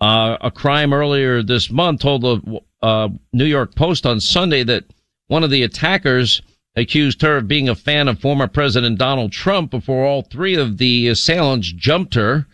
Uh, 0.01 0.37
a 0.41 0.51
crime 0.51 0.93
earlier 0.93 1.43
this 1.43 1.71
month 1.71 2.01
told 2.01 2.23
the 2.23 2.61
uh, 2.83 3.09
New 3.33 3.45
York 3.45 3.75
Post 3.75 4.07
on 4.07 4.21
Sunday 4.21 4.63
that 4.65 4.85
one 5.29 5.45
of 5.45 5.51
the 5.51 5.63
attackers 5.63 6.43
accused 6.77 7.23
her 7.23 7.39
of 7.39 7.49
being 7.49 7.69
a 7.69 7.75
fan 7.75 8.09
of 8.09 8.21
former 8.21 8.47
President 8.47 8.99
Donald 8.99 9.33
Trump 9.33 9.71
before 9.71 10.05
all 10.05 10.23
three 10.23 10.55
of 10.55 10.79
the 10.79 11.09
assailants 11.09 11.73
jumped 11.73 12.15
her. 12.15 12.47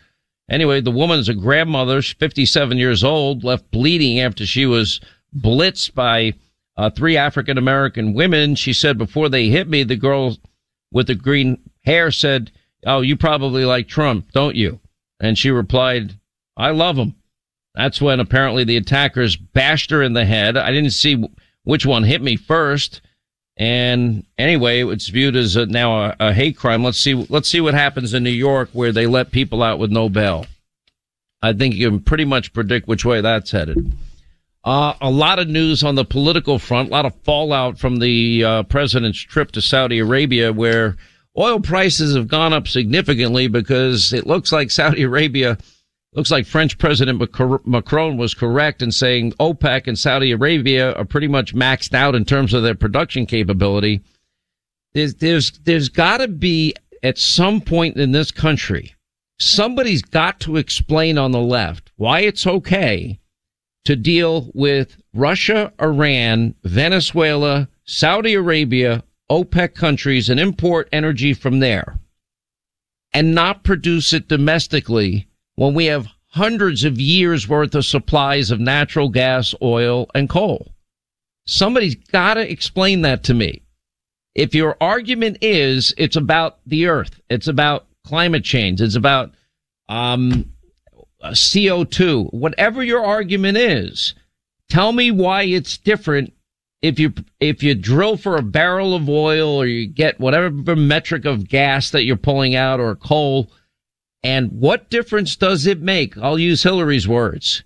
Anyway, 0.51 0.81
the 0.81 0.91
woman's 0.91 1.29
a 1.29 1.35
grandmother, 1.35 2.03
57 2.03 2.77
years 2.77 3.03
old, 3.03 3.45
left 3.45 3.71
bleeding 3.71 4.21
after 4.21 4.45
she 4.45 4.67
was 4.67 5.01
blitzed 5.35 5.95
by 5.95 6.35
uh, 6.77 6.91
three 6.91 7.17
African 7.17 7.57
American 7.57 8.13
women. 8.15 8.55
She 8.55 8.73
said 8.73 8.99
before 8.99 9.29
they 9.29 9.49
hit 9.49 9.69
me, 9.69 9.85
the 9.85 9.97
girl 9.97 10.37
with 10.93 11.07
the 11.07 11.15
green 11.15 11.59
hair 11.85 12.11
said, 12.11 12.51
Oh, 12.87 13.01
you 13.01 13.17
probably 13.17 13.65
like 13.65 13.89
Trump, 13.89 14.33
don't 14.33 14.57
you? 14.57 14.81
And 15.21 15.39
she 15.39 15.51
replied, 15.51 16.19
I 16.57 16.71
love 16.71 16.97
him. 16.97 17.15
That's 17.75 18.01
when 18.01 18.21
apparently 18.21 18.65
the 18.65 18.77
attackers 18.77 19.37
bashed 19.37 19.91
her 19.91 20.03
in 20.03 20.13
the 20.13 20.27
head. 20.27 20.57
I 20.57 20.71
didn't 20.71 20.91
see 20.91 21.25
which 21.65 21.87
one 21.87 22.05
hit 22.05 22.23
me 22.23 22.37
first. 22.37 23.01
And 23.57 24.25
anyway, 24.37 24.85
it's 24.85 25.09
viewed 25.09 25.37
as 25.37 25.55
a, 25.55 25.67
now 25.67 26.07
a, 26.07 26.17
a, 26.19 26.33
hate 26.33 26.57
crime. 26.57 26.83
Let's 26.83 26.99
see. 26.99 27.15
Let's 27.15 27.49
see 27.49 27.61
what 27.61 27.75
happens 27.75 28.13
in 28.13 28.25
New 28.25 28.31
York, 28.31 28.71
where 28.73 28.91
they 28.91 29.07
let 29.07 29.31
people 29.31 29.63
out 29.63 29.79
with 29.79 29.93
no 29.93 30.09
bail. 30.09 30.47
I 31.41 31.53
think 31.53 31.75
you 31.75 31.91
can 31.91 32.01
pretty 32.01 32.25
much 32.25 32.53
predict 32.53 32.89
which 32.89 33.05
way 33.05 33.21
that's 33.21 33.53
headed. 33.53 33.93
Uh, 34.65 34.95
a 35.01 35.11
lot 35.11 35.39
of 35.39 35.47
news 35.47 35.85
on 35.85 35.95
the 35.95 36.05
political 36.05 36.59
front, 36.59 36.89
a 36.89 36.93
lot 36.93 37.05
of 37.05 37.15
fallout 37.23 37.79
from 37.79 37.99
the 37.99 38.43
uh, 38.43 38.63
president's 38.65 39.21
trip 39.21 39.53
to 39.53 39.61
Saudi 39.61 39.99
Arabia, 39.99 40.53
where 40.53 40.97
oil 41.39 41.61
prices 41.61 42.17
have 42.17 42.29
gone 42.29 42.55
up 42.55 42.67
significantly 42.67 43.47
because 43.47 44.13
it 44.13 44.27
looks 44.27 44.53
like 44.53 44.71
Saudi 44.71 45.03
Arabia 45.03 45.59
Looks 46.15 46.31
like 46.31 46.47
French 46.47 46.79
President 46.79 47.21
Macron 47.67 48.17
was 48.17 48.35
correct 48.35 48.83
in 48.83 48.93
saying 48.93 49.33
OPEC 49.33 49.89
and 49.89 49.99
Saudi 49.99 50.31
Arabia 50.31 50.93
are 50.93 51.05
pretty 51.05 51.27
much 51.27 51.55
maxed 51.55 51.93
out 51.93 52.15
in 52.15 52.25
terms 52.25 52.55
of 52.55 52.63
their 52.63 52.77
production 52.77 53.27
capability. 53.27 54.01
There's, 54.93 55.17
there's, 55.17 55.51
there's 55.65 55.89
gotta 55.89 56.29
be 56.29 56.75
at 57.03 57.19
some 57.19 57.61
point 57.61 57.97
in 57.97 58.13
this 58.13 58.31
country, 58.31 58.95
somebody's 59.41 60.03
got 60.03 60.39
to 60.41 60.57
explain 60.57 61.19
on 61.19 61.33
the 61.33 61.41
left 61.41 61.91
why 61.97 62.21
it's 62.21 62.47
okay 62.47 63.19
to 63.85 63.97
deal 63.97 64.51
with 64.55 64.97
Russia, 65.13 65.73
Iran, 65.83 66.55
Venezuela, 66.63 67.69
Saudi 67.85 68.35
Arabia, 68.35 69.03
OPEC 69.31 69.75
countries 69.75 70.31
and 70.31 70.39
import 70.39 70.89
energy 70.93 71.35
from 71.35 71.59
there 71.59 71.99
and 73.13 73.35
not 73.35 73.65
produce 73.65 74.13
it 74.13 74.29
domestically 74.29 75.27
when 75.57 75.75
we 75.75 75.87
have 75.87 76.09
hundreds 76.29 76.85
of 76.85 77.01
years 77.01 77.49
worth 77.49 77.75
of 77.75 77.85
supplies 77.85 78.51
of 78.51 78.61
natural 78.61 79.09
gas, 79.09 79.55
oil, 79.63 80.09
and 80.15 80.29
coal? 80.29 80.73
Somebody's 81.47 81.95
got 81.95 82.35
to 82.35 82.51
explain 82.51 83.03
that 83.03 83.23
to 83.25 83.35
me. 83.35 83.63
If 84.35 84.55
your 84.55 84.77
argument 84.81 85.39
is 85.43 85.95
it's 85.97 86.17
about 86.17 86.59
the 86.67 86.87
earth, 86.87 87.21
it's 87.31 87.47
about 87.47 87.87
climate 88.05 88.45
change, 88.45 88.81
it's 88.81 88.97
about 88.97 89.33
um, 89.89 90.53
CO2, 91.23 92.33
whatever 92.33 92.83
your 92.83 93.05
argument 93.05 93.57
is, 93.57 94.15
tell 94.69 94.93
me 94.93 95.11
why 95.11 95.43
it's 95.43 95.79
different 95.79 96.33
if 96.83 96.99
you 96.99 97.15
if 97.41 97.63
you 97.63 97.75
drill 97.75 98.17
for 98.17 98.37
a 98.37 98.43
barrel 98.43 98.95
of 98.95 99.09
oil 99.09 99.49
or 99.49 99.67
you 99.67 99.87
get 99.87 100.21
whatever 100.21 100.77
metric 100.77 101.25
of 101.25 101.49
gas 101.49 101.91
that 101.91 102.05
you're 102.05 102.17
pulling 102.17 102.55
out 102.55 102.79
or 102.79 102.95
coal 102.95 103.51
and 104.25 104.51
what 104.53 104.89
difference 104.89 105.37
does 105.37 105.67
it 105.67 105.83
make? 105.83 106.17
I'll 106.17 106.39
use 106.39 106.63
Hillary's 106.63 107.07
words. 107.07 107.63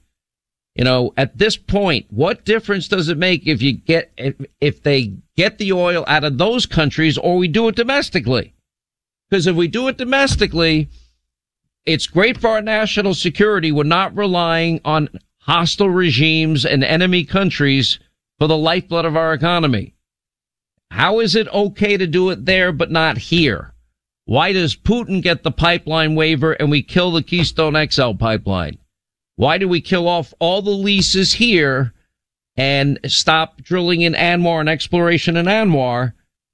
You 0.74 0.84
know, 0.84 1.12
at 1.16 1.38
this 1.38 1.56
point, 1.56 2.06
what 2.10 2.44
difference 2.44 2.88
does 2.88 3.08
it 3.08 3.16
make 3.16 3.46
if 3.46 3.62
you 3.62 3.72
get, 3.72 4.12
if, 4.16 4.34
if 4.60 4.82
they 4.82 5.14
get 5.36 5.58
the 5.58 5.72
oil 5.72 6.04
out 6.06 6.24
of 6.24 6.38
those 6.38 6.66
countries 6.66 7.16
or 7.16 7.36
we 7.36 7.48
do 7.48 7.68
it 7.68 7.76
domestically? 7.76 8.54
Because 9.30 9.46
if 9.46 9.54
we 9.54 9.68
do 9.68 9.86
it 9.88 9.96
domestically, 9.96 10.88
it's 11.86 12.06
great 12.06 12.40
for 12.40 12.48
our 12.48 12.62
national 12.62 13.14
security. 13.14 13.72
We're 13.72 13.84
not 13.84 14.16
relying 14.16 14.80
on 14.84 15.08
hostile 15.38 15.90
regimes 15.90 16.66
and 16.66 16.82
enemy 16.82 17.24
countries 17.24 17.98
for 18.38 18.46
the 18.46 18.56
lifeblood 18.56 19.04
of 19.04 19.16
our 19.16 19.32
economy. 19.32 19.94
How 20.90 21.20
is 21.20 21.36
it 21.36 21.48
okay 21.48 21.96
to 21.96 22.06
do 22.06 22.30
it 22.30 22.46
there, 22.46 22.72
but 22.72 22.90
not 22.90 23.18
here? 23.18 23.74
Why 24.28 24.52
does 24.52 24.76
Putin 24.76 25.22
get 25.22 25.42
the 25.42 25.50
pipeline 25.50 26.14
waiver 26.14 26.52
and 26.52 26.70
we 26.70 26.82
kill 26.82 27.12
the 27.12 27.22
Keystone 27.22 27.82
XL 27.90 28.12
pipeline? 28.12 28.76
Why 29.36 29.56
do 29.56 29.66
we 29.66 29.80
kill 29.80 30.06
off 30.06 30.34
all 30.38 30.60
the 30.60 30.68
leases 30.68 31.32
here 31.32 31.94
and 32.54 32.98
stop 33.06 33.62
drilling 33.62 34.02
in 34.02 34.12
ANWR 34.12 34.60
and 34.60 34.68
exploration 34.68 35.38
in 35.38 35.46
ANWR 35.46 36.12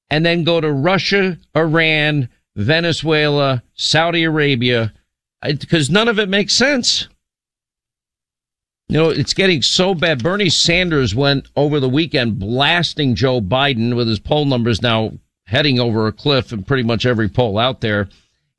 and 0.09 0.25
then 0.25 0.45
go 0.45 0.61
to 0.61 0.71
Russia, 0.71 1.37
Iran, 1.57 2.28
Venezuela, 2.54 3.64
Saudi 3.75 4.23
Arabia? 4.23 4.93
Because 5.43 5.90
none 5.90 6.07
of 6.07 6.21
it 6.21 6.28
makes 6.28 6.54
sense. 6.54 7.09
You 8.88 8.99
know, 8.99 9.11
it's 9.11 9.35
getting 9.35 9.62
so 9.62 9.97
bad. 9.97 10.23
Bernie 10.23 10.49
Sanders 10.49 11.12
went 11.12 11.49
over 11.57 11.81
the 11.81 11.88
weekend 11.88 12.38
blasting 12.38 13.16
Joe 13.16 13.40
Biden 13.40 13.97
with 13.97 14.07
his 14.07 14.21
poll 14.21 14.45
numbers 14.45 14.81
now 14.81 15.14
heading 15.47 15.79
over 15.79 16.07
a 16.07 16.13
cliff 16.13 16.53
in 16.53 16.63
pretty 16.63 16.83
much 16.83 17.07
every 17.07 17.29
poll 17.29 17.59
out 17.59 17.81
there. 17.81 18.09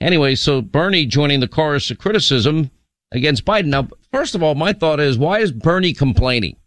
Anyway, 0.01 0.36
so 0.36 0.62
Bernie 0.62 1.06
joining 1.06 1.39
the 1.39 1.48
chorus 1.48 1.89
of 1.89 1.98
criticism 1.98 2.70
against 3.12 3.46
Biden. 3.46 3.68
Now, 3.68 3.88
first 4.12 4.36
of 4.36 4.44
all, 4.44 4.56
my 4.56 4.74
thought 4.74 5.00
is, 5.00 5.18
why 5.18 5.39
is 5.39 5.51
Bernie 5.51 5.94
complaining? 5.94 6.58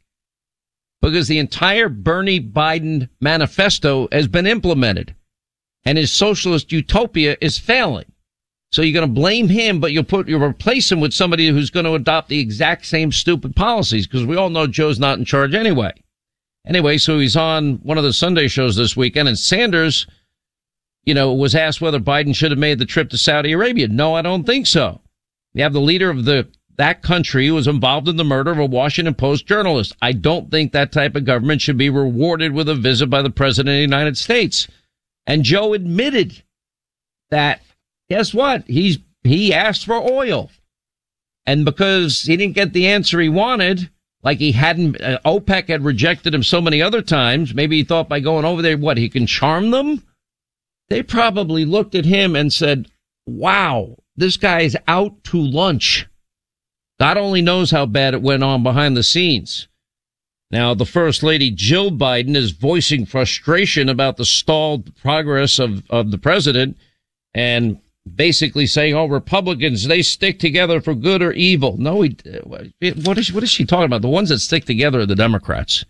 Because 1.00 1.28
the 1.28 1.38
entire 1.38 1.88
Bernie 1.88 2.40
Biden 2.40 3.08
manifesto 3.20 4.08
has 4.10 4.26
been 4.26 4.46
implemented 4.46 5.14
and 5.84 5.96
his 5.96 6.12
socialist 6.12 6.72
utopia 6.72 7.36
is 7.40 7.58
failing. 7.58 8.04
So 8.70 8.82
you're 8.82 9.00
going 9.00 9.08
to 9.08 9.20
blame 9.20 9.48
him, 9.48 9.80
but 9.80 9.92
you'll 9.92 10.04
put, 10.04 10.28
you'll 10.28 10.42
replace 10.42 10.92
him 10.92 11.00
with 11.00 11.14
somebody 11.14 11.48
who's 11.48 11.70
going 11.70 11.86
to 11.86 11.94
adopt 11.94 12.28
the 12.28 12.40
exact 12.40 12.84
same 12.84 13.12
stupid 13.12 13.56
policies 13.56 14.06
because 14.06 14.26
we 14.26 14.36
all 14.36 14.50
know 14.50 14.66
Joe's 14.66 14.98
not 14.98 15.18
in 15.18 15.24
charge 15.24 15.54
anyway. 15.54 15.92
Anyway, 16.66 16.98
so 16.98 17.18
he's 17.18 17.36
on 17.36 17.76
one 17.76 17.98
of 17.98 18.04
the 18.04 18.12
Sunday 18.12 18.48
shows 18.48 18.76
this 18.76 18.96
weekend, 18.96 19.28
and 19.28 19.38
Sanders, 19.38 20.06
you 21.04 21.14
know, 21.14 21.32
was 21.32 21.54
asked 21.54 21.80
whether 21.80 21.98
Biden 21.98 22.34
should 22.34 22.50
have 22.50 22.58
made 22.58 22.78
the 22.78 22.84
trip 22.84 23.08
to 23.10 23.18
Saudi 23.18 23.52
Arabia. 23.52 23.88
No, 23.88 24.14
I 24.14 24.22
don't 24.22 24.44
think 24.44 24.66
so. 24.66 25.00
You 25.54 25.62
have 25.62 25.72
the 25.72 25.80
leader 25.80 26.10
of 26.10 26.24
the 26.24 26.48
that 26.76 27.02
country 27.02 27.48
who 27.48 27.54
was 27.54 27.66
involved 27.66 28.08
in 28.08 28.16
the 28.16 28.24
murder 28.24 28.52
of 28.52 28.58
a 28.58 28.64
Washington 28.64 29.14
Post 29.14 29.46
journalist. 29.46 29.96
I 30.00 30.12
don't 30.12 30.48
think 30.48 30.72
that 30.72 30.92
type 30.92 31.16
of 31.16 31.24
government 31.24 31.60
should 31.60 31.76
be 31.76 31.90
rewarded 31.90 32.52
with 32.52 32.68
a 32.68 32.76
visit 32.76 33.08
by 33.10 33.20
the 33.20 33.30
president 33.30 33.74
of 33.74 33.78
the 33.78 33.80
United 33.80 34.16
States. 34.16 34.68
And 35.26 35.42
Joe 35.42 35.74
admitted 35.74 36.40
that, 37.30 37.62
guess 38.08 38.32
what? 38.32 38.64
He's, 38.68 38.98
he 39.24 39.52
asked 39.52 39.86
for 39.86 39.96
oil. 39.96 40.50
And 41.46 41.64
because 41.64 42.22
he 42.22 42.36
didn't 42.36 42.54
get 42.54 42.72
the 42.72 42.86
answer 42.86 43.18
he 43.18 43.28
wanted, 43.28 43.90
like 44.22 44.38
he 44.38 44.52
hadn't, 44.52 45.00
uh, 45.00 45.18
OPEC 45.24 45.68
had 45.68 45.84
rejected 45.84 46.34
him 46.34 46.42
so 46.42 46.60
many 46.60 46.82
other 46.82 47.02
times, 47.02 47.54
maybe 47.54 47.76
he 47.78 47.84
thought 47.84 48.08
by 48.08 48.20
going 48.20 48.44
over 48.44 48.62
there, 48.62 48.76
what, 48.76 48.98
he 48.98 49.08
can 49.08 49.26
charm 49.26 49.70
them? 49.70 50.02
They 50.88 51.02
probably 51.02 51.64
looked 51.64 51.94
at 51.94 52.04
him 52.04 52.34
and 52.34 52.52
said, 52.52 52.88
wow, 53.26 53.96
this 54.16 54.36
guy's 54.36 54.74
out 54.86 55.22
to 55.24 55.38
lunch. 55.38 56.06
God 56.98 57.16
only 57.16 57.42
knows 57.42 57.70
how 57.70 57.86
bad 57.86 58.14
it 58.14 58.22
went 58.22 58.42
on 58.42 58.62
behind 58.62 58.96
the 58.96 59.02
scenes. 59.02 59.68
Now, 60.50 60.74
the 60.74 60.86
First 60.86 61.22
Lady 61.22 61.50
Jill 61.50 61.90
Biden 61.90 62.34
is 62.34 62.52
voicing 62.52 63.04
frustration 63.04 63.88
about 63.88 64.16
the 64.16 64.24
stalled 64.24 64.96
progress 64.96 65.58
of, 65.58 65.82
of 65.90 66.10
the 66.10 66.18
president 66.18 66.76
and 67.34 67.80
basically 68.14 68.66
saying, 68.66 68.94
oh, 68.94 69.06
Republicans, 69.06 69.86
they 69.86 70.02
stick 70.02 70.38
together 70.38 70.80
for 70.80 70.94
good 70.94 71.22
or 71.22 71.32
evil. 71.32 71.76
No, 71.76 71.96
we, 71.96 72.16
uh, 72.26 72.40
what 73.04 73.18
is, 73.18 73.32
what 73.32 73.42
is 73.42 73.50
she 73.50 73.64
talking 73.64 73.86
about? 73.86 74.02
The 74.02 74.08
ones 74.08 74.28
that 74.28 74.38
stick 74.40 74.64
together 74.64 75.00
are 75.00 75.06
the 75.06 75.14
Democrats. 75.14 75.84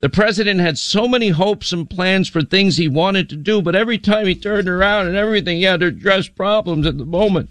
The 0.00 0.08
president 0.08 0.58
had 0.60 0.78
so 0.78 1.06
many 1.06 1.28
hopes 1.28 1.72
and 1.72 1.88
plans 1.88 2.28
for 2.28 2.42
things 2.42 2.76
he 2.76 2.88
wanted 2.88 3.28
to 3.28 3.36
do, 3.36 3.62
but 3.62 3.76
every 3.76 3.98
time 3.98 4.26
he 4.26 4.34
turned 4.34 4.68
around 4.68 5.06
and 5.06 5.16
everything, 5.16 5.58
he 5.58 5.62
had 5.62 5.80
to 5.80 5.86
address 5.86 6.26
problems 6.26 6.86
at 6.86 6.98
the 6.98 7.04
moment. 7.04 7.50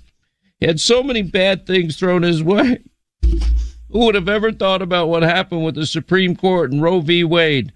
He 0.59 0.67
had 0.67 0.79
so 0.79 1.01
many 1.01 1.21
bad 1.21 1.65
things 1.65 1.97
thrown 1.97 2.23
his 2.23 2.43
way. 2.43 2.79
Who 3.23 3.99
would 4.05 4.15
have 4.15 4.29
ever 4.29 4.51
thought 4.51 4.81
about 4.81 5.07
what 5.07 5.23
happened 5.23 5.65
with 5.65 5.75
the 5.75 5.85
Supreme 5.85 6.35
Court 6.35 6.71
and 6.71 6.81
Roe 6.81 6.99
v. 6.99 7.23
Wade? 7.23 7.71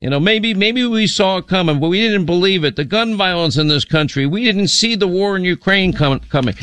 You 0.00 0.10
know, 0.10 0.20
maybe, 0.20 0.54
maybe 0.54 0.86
we 0.86 1.08
saw 1.08 1.38
it 1.38 1.48
coming, 1.48 1.80
but 1.80 1.88
we 1.88 2.00
didn't 2.00 2.26
believe 2.26 2.62
it. 2.62 2.76
The 2.76 2.84
gun 2.84 3.16
violence 3.16 3.56
in 3.56 3.66
this 3.66 3.84
country, 3.84 4.26
we 4.26 4.44
didn't 4.44 4.68
see 4.68 4.94
the 4.94 5.08
war 5.08 5.36
in 5.36 5.42
Ukraine 5.42 5.92
com- 5.92 6.20
coming. 6.20 6.54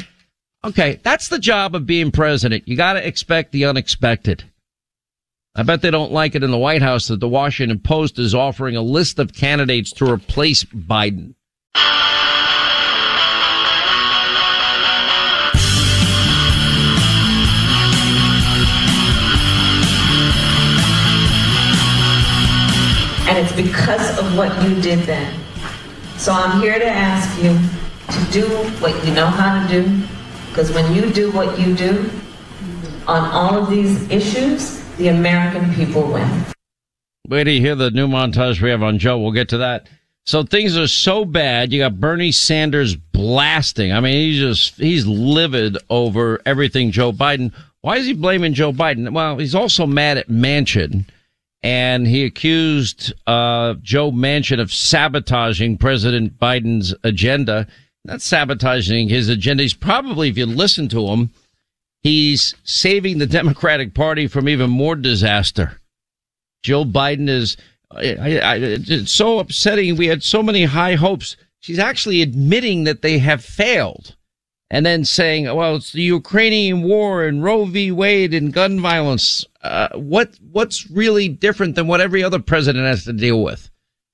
Okay, 0.64 1.00
that's 1.04 1.28
the 1.28 1.38
job 1.38 1.76
of 1.76 1.86
being 1.86 2.12
president. 2.12 2.68
You 2.68 2.78
got 2.78 2.94
to 2.94 3.06
expect 3.06 3.52
the 3.52 3.66
unexpected. 3.66 4.46
I 5.54 5.64
bet 5.64 5.82
they 5.82 5.92
don't 5.92 6.12
like 6.12 6.36
it 6.36 6.44
in 6.44 6.52
the 6.52 6.58
White 6.58 6.82
House 6.82 7.08
that 7.08 7.20
the 7.20 7.30
Washington 7.30 7.80
Post 7.80 8.20
is 8.20 8.34
offering 8.34 8.76
a 8.76 8.82
list 8.82 9.20
of 9.20 9.34
candidates 9.34 9.92
to 9.94 10.10
replace 10.10 10.64
Biden. 10.64 11.36
And 23.36 23.46
it's 23.46 23.54
because 23.54 24.18
of 24.18 24.38
what 24.38 24.64
you 24.64 24.82
did 24.82 25.00
then. 25.00 25.38
So 26.18 26.32
I'm 26.32 26.62
here 26.62 26.80
to 26.80 26.88
ask 26.88 27.38
you 27.44 27.50
to 27.50 28.32
do 28.32 28.48
what 28.80 29.06
you 29.06 29.14
know 29.14 29.26
how 29.26 29.62
to 29.62 29.68
do. 29.68 30.08
Because 30.48 30.72
when 30.72 30.96
you 30.96 31.12
do 31.12 31.34
what 31.34 31.60
you 31.60 31.76
do 31.76 32.10
on 33.10 33.30
all 33.32 33.62
of 33.62 33.70
these 33.70 34.10
issues, 34.10 34.80
the 34.96 35.10
American 35.10 35.74
people 35.74 36.04
win. 36.04 36.46
Wait 37.28 37.44
till 37.44 37.54
you 37.54 37.60
hear 37.60 37.76
the 37.76 37.92
new 37.92 38.08
montage 38.08 38.62
we 38.62 38.70
have 38.70 38.82
on 38.82 39.00
Joe. 39.00 39.20
We'll 39.20 39.34
get 39.34 39.50
to 39.50 39.58
that. 39.58 39.90
So 40.26 40.44
things 40.44 40.78
are 40.78 40.88
so 40.88 41.26
bad. 41.26 41.74
You 41.74 41.80
got 41.80 42.00
Bernie 42.00 42.32
Sanders 42.32 42.96
blasting. 42.96 43.92
I 43.92 44.00
mean, 44.00 44.14
he's 44.14 44.40
just, 44.40 44.78
he's 44.78 45.06
livid 45.06 45.78
over 45.90 46.42
everything 46.46 46.90
Joe 46.92 47.12
Biden. 47.12 47.52
Why 47.82 47.98
is 47.98 48.06
he 48.06 48.14
blaming 48.14 48.54
Joe 48.54 48.72
Biden? 48.72 49.12
Well, 49.12 49.40
he's 49.40 49.56
also 49.56 49.86
mad 49.86 50.18
at 50.18 50.30
Manchin 50.30 51.04
and 51.66 52.08
he 52.08 52.24
accused, 52.24 53.12
uh, 53.28 53.74
Joe 53.82 54.12
Manchin 54.12 54.62
of 54.62 54.72
sabotaging 54.72 55.78
President 55.78 56.40
Biden's 56.40 56.94
agenda. 57.04 57.68
Not 58.06 58.22
sabotaging 58.22 59.10
his 59.10 59.30
agenda. 59.30 59.64
He's 59.64 59.74
probably, 59.74 60.30
if 60.30 60.38
you 60.38 60.46
listen 60.46 60.88
to 60.90 61.08
him, 61.08 61.32
He's 62.06 62.54
saving 62.64 63.18
the 63.18 63.26
Democratic 63.26 63.96
Party 63.96 64.28
from 64.28 64.48
even 64.48 64.70
more 64.70 64.96
disaster. 64.96 65.82
Joe 66.62 66.86
Biden 66.86 67.28
is, 67.28 67.58
I, 67.90 68.38
I, 68.38 68.56
it's 68.58 69.12
so 69.12 69.40
upsetting. 69.40 69.96
We 69.96 70.06
had 70.06 70.22
so 70.22 70.44
many 70.44 70.66
high 70.66 70.94
hopes. 70.94 71.36
She's 71.62 71.80
actually 71.80 72.22
admitting 72.22 72.84
that 72.84 73.02
they 73.02 73.18
have 73.18 73.44
failed 73.44 74.16
and 74.72 74.86
then 74.86 75.06
saying, 75.06 75.54
well, 75.54 75.76
it's 75.76 75.92
the 75.92 76.02
Ukrainian 76.02 76.82
war 76.82 77.24
and 77.24 77.44
Roe 77.44 77.66
v. 77.66 77.92
Wade 77.92 78.34
and 78.34 78.54
gun 78.54 78.80
violence. 78.80 79.46
Uh, 79.62 79.90
what, 79.96 80.38
what's 80.52 80.90
really 80.90 81.28
different 81.28 81.76
than 81.76 81.88
what 81.88 82.02
every 82.02 82.24
other 82.24 82.40
president 82.40 82.86
has 82.86 83.04
to 83.06 83.14
deal 83.14 83.44
with? 83.44 83.70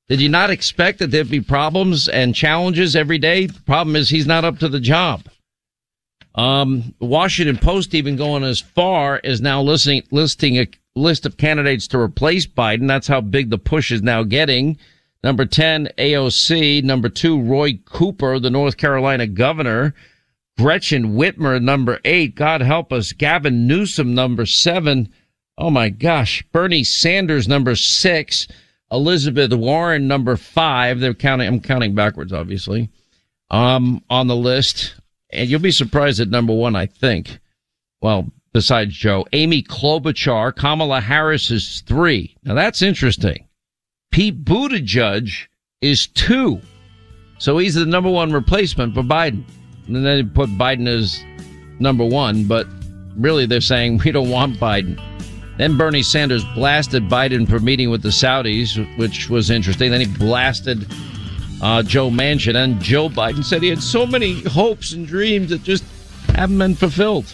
Did 0.10 0.20
you 0.20 0.30
not 0.30 0.50
expect 0.50 1.00
that 1.00 1.12
there'd 1.12 1.30
be 1.30 1.40
problems 1.40 2.10
and 2.10 2.36
challenges 2.36 2.96
every 2.96 3.18
day? 3.18 3.46
The 3.46 3.62
problem 3.62 3.96
is 3.96 4.10
he's 4.10 4.28
not 4.28 4.44
up 4.44 4.60
to 4.60 4.68
the 4.68 4.80
job. 4.80 5.24
Um, 6.36 6.94
Washington 7.00 7.58
Post 7.58 7.94
even 7.94 8.16
going 8.16 8.44
as 8.44 8.60
far 8.60 9.22
as 9.24 9.42
now 9.42 9.62
listing, 9.62 10.04
listing 10.12 10.58
a 10.58 10.68
list 10.96 11.26
of 11.26 11.38
candidates 11.38 11.88
to 11.88 11.98
replace 12.00 12.46
Biden. 12.46 12.88
That's 12.88 13.08
how 13.08 13.22
big 13.22 13.50
the 13.50 13.58
push 13.58 13.92
is 13.92 14.02
now 14.02 14.24
getting. 14.24 14.78
Number 15.24 15.46
10, 15.46 15.90
AOC. 15.98 16.84
Number 16.84 17.08
two, 17.08 17.42
Roy 17.42 17.80
Cooper, 17.86 18.40
the 18.40 18.50
North 18.50 18.78
Carolina 18.78 19.28
governor. 19.28 19.94
Gretchen 20.62 21.16
Whitmer, 21.16 21.60
number 21.60 22.00
eight. 22.06 22.36
God 22.36 22.62
help 22.62 22.94
us. 22.94 23.14
Gavin 23.14 23.66
Newsom, 23.66 24.14
number 24.14 24.46
seven. 24.46 25.12
Oh 25.58 25.72
my 25.72 25.90
gosh. 25.90 26.44
Bernie 26.52 26.84
Sanders, 26.84 27.48
number 27.48 27.76
six. 27.76 28.48
Elizabeth 28.92 29.52
Warren, 29.54 30.08
number 30.08 30.38
five. 30.38 31.00
They're 31.00 31.16
counting, 31.16 31.48
I'm 31.48 31.62
counting 31.62 31.96
backwards, 31.96 32.32
obviously. 32.32 32.90
Um, 33.50 34.04
on 34.08 34.28
the 34.28 34.36
list. 34.36 34.94
And 35.32 35.50
you'll 35.50 35.62
be 35.62 35.72
surprised 35.72 36.20
at 36.20 36.30
number 36.30 36.54
one, 36.54 36.76
I 36.76 36.86
think. 36.86 37.40
Well, 38.00 38.32
besides 38.54 38.94
Joe, 38.94 39.26
Amy 39.34 39.64
Klobuchar, 39.64 40.56
Kamala 40.56 41.02
Harris 41.02 41.50
is 41.50 41.82
three. 41.88 42.38
Now 42.44 42.54
that's 42.54 42.84
interesting. 42.84 43.48
Pete 44.12 44.46
Buttigieg 44.46 45.32
is 45.82 46.06
two. 46.06 46.62
So 47.40 47.58
he's 47.58 47.74
the 47.74 47.88
number 47.88 48.12
one 48.12 48.32
replacement 48.32 48.94
for 48.94 49.02
Biden. 49.02 49.44
And 49.88 49.96
then 49.96 50.04
they 50.04 50.24
put 50.24 50.50
Biden 50.52 50.88
as 50.88 51.24
number 51.80 52.06
one, 52.06 52.46
but 52.46 52.68
really 53.16 53.46
they're 53.46 53.62
saying 53.62 54.02
we 54.06 54.12
don't 54.12 54.30
want 54.30 54.58
Biden. 54.58 55.00
Then 55.58 55.78
Bernie 55.78 56.04
Sanders 56.04 56.44
blasted 56.56 57.08
Biden 57.10 57.48
for 57.48 57.60
meeting 57.60 57.90
with 57.90 58.02
the 58.02 58.10
Saudis, 58.10 58.98
which 58.98 59.30
was 59.30 59.50
interesting. 59.50 59.92
Then 59.92 60.02
he 60.02 60.08
blasted 60.08 60.88
uh, 61.62 61.84
Joe 61.84 62.10
Manchin. 62.10 62.56
And 62.56 62.82
Joe 62.82 63.10
Biden 63.10 63.44
said 63.44 63.62
he 63.62 63.70
had 63.70 63.84
so 63.84 64.06
many 64.06 64.42
hopes 64.44 64.94
and 64.94 65.06
dreams 65.06 65.50
that 65.50 65.64
just 65.64 65.84
haven't 66.30 66.58
been 66.58 66.76
fulfilled. 66.76 67.34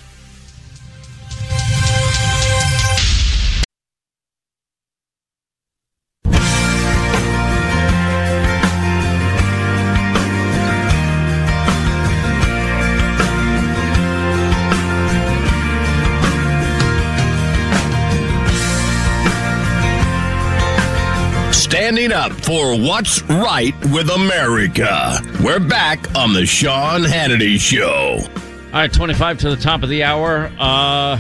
Up 22.18 22.32
for 22.32 22.76
what's 22.76 23.22
right 23.26 23.76
with 23.94 24.10
America. 24.10 25.20
We're 25.44 25.60
back 25.60 26.16
on 26.16 26.34
the 26.34 26.48
Sean 26.48 27.02
Hannity 27.02 27.60
Show. 27.60 28.18
All 28.18 28.72
right, 28.74 28.92
25 28.92 29.38
to 29.40 29.52
the 29.52 29.56
top 29.56 29.84
of 29.84 29.90
the 29.90 30.04
hour. 30.04 30.52
Uh, 30.58 31.20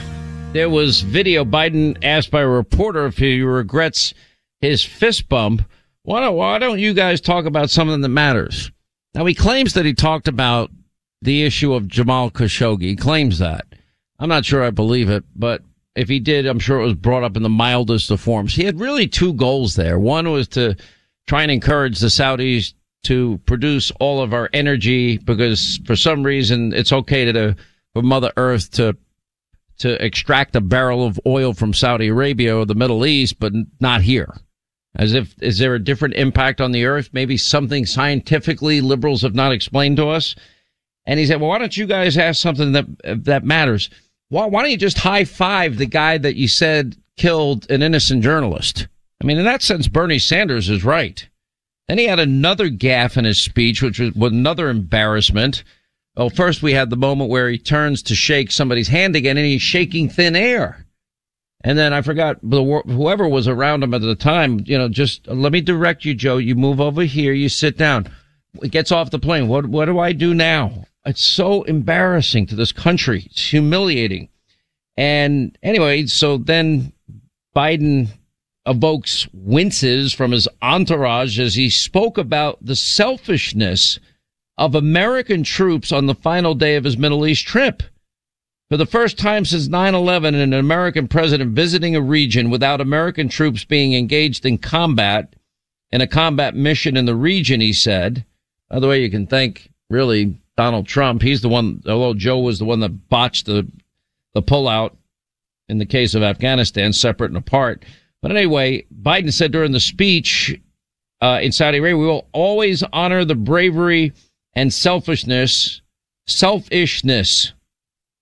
there 0.53 0.71
was 0.71 1.01
video 1.01 1.45
Biden 1.45 2.03
asked 2.03 2.31
by 2.31 2.41
a 2.41 2.47
reporter 2.47 3.05
if 3.05 3.19
he 3.19 3.43
regrets 3.43 4.15
his 4.59 4.83
fist 4.83 5.29
bump. 5.29 5.61
Why 6.01 6.21
don't, 6.21 6.35
why 6.35 6.57
don't 6.57 6.79
you 6.79 6.95
guys 6.95 7.21
talk 7.21 7.45
about 7.45 7.69
something 7.69 8.01
that 8.01 8.09
matters? 8.09 8.71
Now, 9.13 9.25
he 9.25 9.35
claims 9.35 9.75
that 9.75 9.85
he 9.85 9.93
talked 9.93 10.27
about 10.27 10.71
the 11.21 11.43
issue 11.43 11.75
of 11.75 11.87
Jamal 11.87 12.31
Khashoggi. 12.31 12.81
He 12.81 12.95
claims 12.95 13.37
that. 13.37 13.67
I'm 14.17 14.29
not 14.29 14.45
sure 14.45 14.63
I 14.63 14.71
believe 14.71 15.11
it, 15.11 15.25
but 15.35 15.61
if 15.97 16.07
he 16.07 16.19
did, 16.19 16.45
I'm 16.45 16.59
sure 16.59 16.79
it 16.79 16.85
was 16.85 16.93
brought 16.93 17.23
up 17.23 17.35
in 17.35 17.43
the 17.43 17.49
mildest 17.49 18.11
of 18.11 18.21
forms. 18.21 18.55
He 18.55 18.63
had 18.63 18.79
really 18.79 19.07
two 19.07 19.33
goals 19.33 19.75
there. 19.75 19.97
One 19.97 20.31
was 20.31 20.47
to 20.49 20.75
try 21.25 21.41
and 21.41 21.51
encourage 21.51 21.99
the 21.99 22.07
Saudis 22.07 22.73
to 23.03 23.39
produce 23.45 23.91
all 23.99 24.21
of 24.21 24.33
our 24.33 24.49
energy 24.53 25.17
because 25.17 25.79
for 25.85 25.95
some 25.95 26.23
reason 26.23 26.71
it's 26.73 26.93
okay 26.93 27.31
to, 27.31 27.55
for 27.93 28.01
Mother 28.03 28.31
Earth 28.37 28.71
to 28.71 28.95
to 29.79 30.03
extract 30.03 30.55
a 30.55 30.61
barrel 30.61 31.05
of 31.05 31.19
oil 31.25 31.53
from 31.53 31.73
Saudi 31.73 32.07
Arabia 32.07 32.57
or 32.57 32.65
the 32.65 32.73
Middle 32.73 33.05
East, 33.05 33.39
but 33.39 33.53
not 33.79 34.01
here. 34.01 34.35
As 34.95 35.13
if, 35.13 35.35
is 35.39 35.59
there 35.59 35.75
a 35.75 35.83
different 35.83 36.15
impact 36.15 36.59
on 36.59 36.71
the 36.71 36.85
earth? 36.85 37.11
Maybe 37.13 37.37
something 37.37 37.85
scientifically 37.85 38.81
liberals 38.81 39.21
have 39.21 39.35
not 39.35 39.51
explained 39.51 39.97
to 39.97 40.07
us. 40.07 40.33
And 41.05 41.19
he 41.19 41.27
said, 41.27 41.39
well, 41.39 41.49
why 41.49 41.59
don't 41.59 41.77
you 41.77 41.85
guys 41.85 42.17
ask 42.17 42.41
something 42.41 42.71
that, 42.71 42.87
that 43.25 43.43
matters? 43.43 43.91
Why, 44.29 44.45
why 44.45 44.61
don't 44.61 44.71
you 44.71 44.77
just 44.77 44.99
high 44.99 45.25
five 45.25 45.77
the 45.77 45.85
guy 45.85 46.17
that 46.17 46.35
you 46.35 46.47
said 46.47 46.95
killed 47.15 47.69
an 47.69 47.81
innocent 47.81 48.23
journalist? 48.23 48.87
I 49.21 49.25
mean, 49.25 49.37
in 49.37 49.45
that 49.45 49.61
sense, 49.61 49.87
Bernie 49.87 50.19
Sanders 50.19 50.69
is 50.69 50.83
right. 50.83 51.27
Then 51.87 51.97
he 51.97 52.05
had 52.05 52.19
another 52.19 52.69
gaffe 52.69 53.17
in 53.17 53.25
his 53.25 53.41
speech, 53.41 53.81
which 53.81 53.99
was, 53.99 54.11
another 54.15 54.69
embarrassment. 54.69 55.63
Well, 56.15 56.29
first 56.29 56.61
we 56.61 56.73
had 56.73 56.89
the 56.89 56.97
moment 56.97 57.29
where 57.29 57.49
he 57.49 57.57
turns 57.57 58.03
to 58.03 58.15
shake 58.15 58.51
somebody's 58.51 58.89
hand 58.89 59.15
again 59.15 59.37
and 59.37 59.45
he's 59.45 59.61
shaking 59.61 60.09
thin 60.09 60.35
air. 60.35 60.85
And 61.63 61.77
then 61.77 61.93
I 61.93 62.01
forgot 62.01 62.37
whoever 62.41 63.27
was 63.27 63.47
around 63.47 63.83
him 63.83 63.93
at 63.93 64.01
the 64.01 64.15
time, 64.15 64.61
you 64.65 64.77
know, 64.77 64.89
just 64.89 65.27
let 65.27 65.51
me 65.51 65.61
direct 65.61 66.05
you, 66.05 66.13
Joe. 66.13 66.37
You 66.37 66.55
move 66.55 66.79
over 66.79 67.03
here, 67.03 67.33
you 67.33 67.49
sit 67.49 67.77
down. 67.77 68.07
It 68.61 68.71
gets 68.71 68.91
off 68.91 69.11
the 69.11 69.19
plane. 69.19 69.47
What, 69.47 69.65
what 69.65 69.85
do 69.85 69.99
I 69.99 70.13
do 70.13 70.33
now? 70.33 70.85
It's 71.07 71.23
so 71.23 71.63
embarrassing 71.63 72.47
to 72.47 72.55
this 72.55 72.73
country. 72.73 73.23
It's 73.27 73.49
humiliating. 73.49 74.27
And 74.97 75.57
anyway, 75.63 76.05
so 76.07 76.37
then 76.37 76.91
Biden 77.55 78.09
evokes 78.65 79.25
winces 79.31 80.13
from 80.13 80.31
his 80.31 80.49
entourage 80.61 81.39
as 81.39 81.55
he 81.55 81.69
spoke 81.69 82.17
about 82.17 82.57
the 82.61 82.75
selfishness 82.75 83.99
of 84.57 84.75
American 84.75 85.43
troops 85.43 85.93
on 85.93 86.07
the 86.07 86.15
final 86.15 86.53
day 86.53 86.75
of 86.75 86.83
his 86.83 86.97
Middle 86.97 87.25
East 87.25 87.47
trip. 87.47 87.83
For 88.69 88.75
the 88.75 88.85
first 88.85 89.17
time 89.17 89.45
since 89.45 89.69
9-11, 89.69 90.35
an 90.35 90.53
American 90.53 91.07
president 91.07 91.55
visiting 91.55 91.95
a 91.95 92.01
region 92.01 92.49
without 92.49 92.81
American 92.81 93.29
troops 93.29 93.63
being 93.63 93.93
engaged 93.93 94.45
in 94.45 94.57
combat, 94.57 95.33
in 95.89 96.01
a 96.01 96.07
combat 96.07 96.53
mission 96.53 96.97
in 96.97 97.05
the 97.05 97.15
region, 97.15 97.61
he 97.61 97.71
said. 97.71 98.25
By 98.69 98.79
the 98.79 98.89
way, 98.89 99.01
you 99.01 99.09
can 99.09 99.25
thank 99.25 99.71
really 99.89 100.35
Donald 100.57 100.87
Trump. 100.87 101.21
He's 101.21 101.41
the 101.41 101.49
one, 101.49 101.81
although 101.87 102.15
Joe 102.15 102.39
was 102.39 102.59
the 102.59 102.65
one 102.65 102.79
that 102.81 103.09
botched 103.09 103.45
the, 103.45 103.67
the 104.33 104.41
pullout 104.41 104.95
in 105.69 105.77
the 105.77 105.85
case 105.85 106.15
of 106.15 106.23
Afghanistan, 106.23 106.91
separate 106.91 107.31
and 107.31 107.37
apart. 107.37 107.85
But 108.21 108.31
anyway, 108.31 108.85
Biden 109.01 109.31
said 109.31 109.51
during 109.51 109.71
the 109.71 109.79
speech 109.79 110.59
uh, 111.21 111.39
in 111.41 111.51
Saudi 111.51 111.77
Arabia, 111.77 111.97
we 111.97 112.05
will 112.07 112.27
always 112.33 112.83
honor 112.91 113.23
the 113.23 113.35
bravery 113.35 114.13
and 114.53 114.73
selfishness, 114.73 115.81
selfishness, 116.25 117.53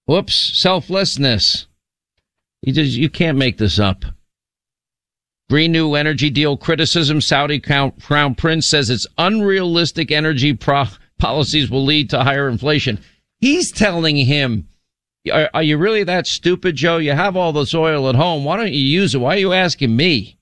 whoops, 0.05 0.35
selflessness. 0.35 1.67
You 2.61 2.73
just, 2.73 2.97
you 2.97 3.09
can't 3.09 3.37
make 3.37 3.57
this 3.57 3.79
up. 3.79 4.03
Green 5.49 5.71
New 5.71 5.93
Energy 5.93 6.31
Deal 6.31 6.57
criticism. 6.57 7.21
Saudi 7.21 7.59
Crown 7.59 8.35
Prince 8.35 8.65
says 8.65 8.89
its 8.89 9.05
unrealistic 9.17 10.11
energy 10.11 10.53
pro- 10.53 10.85
policies 11.19 11.69
will 11.69 11.83
lead 11.83 12.09
to 12.09 12.23
higher 12.23 12.47
inflation. 12.47 12.99
He's 13.39 13.71
telling 13.71 14.17
him 14.17 14.67
are, 15.31 15.49
are, 15.53 15.63
you 15.63 15.77
really 15.77 16.03
that 16.03 16.27
stupid, 16.27 16.75
Joe? 16.75 16.97
You 16.97 17.13
have 17.13 17.35
all 17.35 17.51
this 17.51 17.73
oil 17.73 18.09
at 18.09 18.15
home. 18.15 18.43
Why 18.43 18.57
don't 18.57 18.71
you 18.71 18.85
use 18.85 19.15
it? 19.15 19.19
Why 19.19 19.35
are 19.35 19.39
you 19.39 19.53
asking 19.53 19.95
me? 19.95 20.37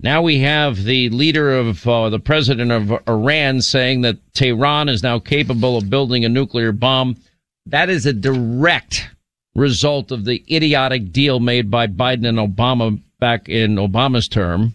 Now 0.00 0.22
we 0.22 0.38
have 0.40 0.84
the 0.84 1.08
leader 1.10 1.56
of 1.56 1.86
uh, 1.88 2.08
the 2.10 2.20
president 2.20 2.70
of 2.70 3.08
Iran 3.08 3.62
saying 3.62 4.02
that 4.02 4.18
Tehran 4.34 4.88
is 4.88 5.02
now 5.02 5.18
capable 5.18 5.76
of 5.76 5.90
building 5.90 6.24
a 6.24 6.28
nuclear 6.28 6.70
bomb. 6.70 7.16
That 7.66 7.90
is 7.90 8.06
a 8.06 8.12
direct 8.12 9.10
result 9.54 10.12
of 10.12 10.24
the 10.24 10.44
idiotic 10.54 11.10
deal 11.10 11.40
made 11.40 11.70
by 11.70 11.88
Biden 11.88 12.28
and 12.28 12.38
Obama 12.38 13.00
back 13.18 13.48
in 13.48 13.74
Obama's 13.74 14.28
term. 14.28 14.74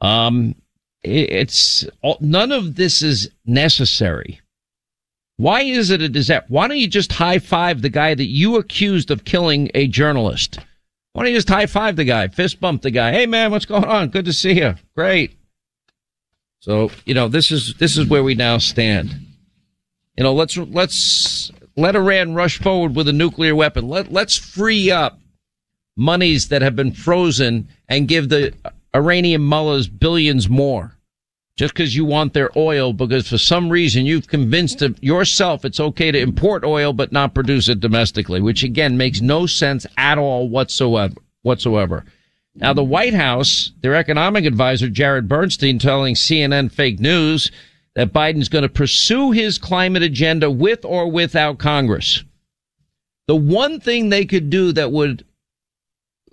Um, 0.00 0.54
it's 1.02 1.86
none 2.20 2.52
of 2.52 2.74
this 2.74 3.02
is 3.02 3.30
necessary. 3.46 4.40
Why 5.36 5.62
is 5.62 5.90
it 5.90 6.02
a 6.02 6.08
disaster? 6.08 6.46
Why 6.48 6.66
don't 6.66 6.78
you 6.78 6.88
just 6.88 7.12
high 7.12 7.38
five 7.38 7.82
the 7.82 7.88
guy 7.88 8.14
that 8.14 8.26
you 8.26 8.56
accused 8.56 9.10
of 9.10 9.24
killing 9.24 9.70
a 9.74 9.86
journalist? 9.86 10.58
Why 11.12 11.22
don't 11.22 11.32
you 11.32 11.38
just 11.38 11.48
high 11.48 11.66
five 11.66 11.96
the 11.96 12.04
guy, 12.04 12.28
fist 12.28 12.60
bump 12.60 12.82
the 12.82 12.90
guy? 12.90 13.12
Hey 13.12 13.26
man, 13.26 13.50
what's 13.50 13.64
going 13.64 13.84
on? 13.84 14.08
Good 14.08 14.24
to 14.24 14.32
see 14.32 14.54
you. 14.54 14.74
Great. 14.96 15.36
So, 16.60 16.90
you 17.06 17.14
know, 17.14 17.28
this 17.28 17.52
is, 17.52 17.74
this 17.74 17.96
is 17.96 18.08
where 18.08 18.24
we 18.24 18.34
now 18.34 18.58
stand. 18.58 19.14
You 20.16 20.24
know, 20.24 20.34
let's, 20.34 20.56
let's 20.56 21.52
let 21.76 21.94
Iran 21.94 22.34
rush 22.34 22.58
forward 22.58 22.96
with 22.96 23.06
a 23.06 23.12
nuclear 23.12 23.54
weapon. 23.54 23.88
Let, 23.88 24.12
let's 24.12 24.36
free 24.36 24.90
up 24.90 25.20
monies 25.96 26.48
that 26.48 26.62
have 26.62 26.74
been 26.74 26.92
frozen 26.92 27.68
and 27.88 28.08
give 28.08 28.28
the 28.28 28.52
Iranian 28.94 29.42
mullahs 29.42 29.88
billions 29.88 30.48
more 30.48 30.98
just 31.58 31.74
because 31.74 31.96
you 31.96 32.04
want 32.04 32.32
their 32.32 32.50
oil 32.56 32.92
because 32.92 33.28
for 33.28 33.36
some 33.36 33.68
reason 33.68 34.06
you've 34.06 34.28
convinced 34.28 34.82
yourself 35.00 35.64
it's 35.64 35.80
okay 35.80 36.12
to 36.12 36.18
import 36.18 36.64
oil 36.64 36.92
but 36.92 37.10
not 37.10 37.34
produce 37.34 37.68
it 37.68 37.80
domestically, 37.80 38.40
which 38.40 38.62
again 38.62 38.96
makes 38.96 39.20
no 39.20 39.44
sense 39.44 39.84
at 39.96 40.18
all 40.18 40.48
whatsoever. 40.48 41.14
Whatsoever. 41.42 42.04
Now, 42.54 42.72
the 42.72 42.84
White 42.84 43.14
House, 43.14 43.72
their 43.80 43.94
economic 43.94 44.44
advisor 44.44 44.88
Jared 44.88 45.28
Bernstein, 45.28 45.78
telling 45.78 46.14
CNN 46.14 46.72
fake 46.72 46.98
news 46.98 47.52
that 47.94 48.12
Biden's 48.12 48.48
going 48.48 48.62
to 48.62 48.68
pursue 48.68 49.30
his 49.30 49.58
climate 49.58 50.02
agenda 50.02 50.50
with 50.50 50.84
or 50.84 51.10
without 51.10 51.58
Congress. 51.58 52.24
The 53.28 53.36
one 53.36 53.78
thing 53.78 54.08
they 54.08 54.24
could 54.24 54.50
do 54.50 54.72
that 54.72 54.90
would 54.90 55.24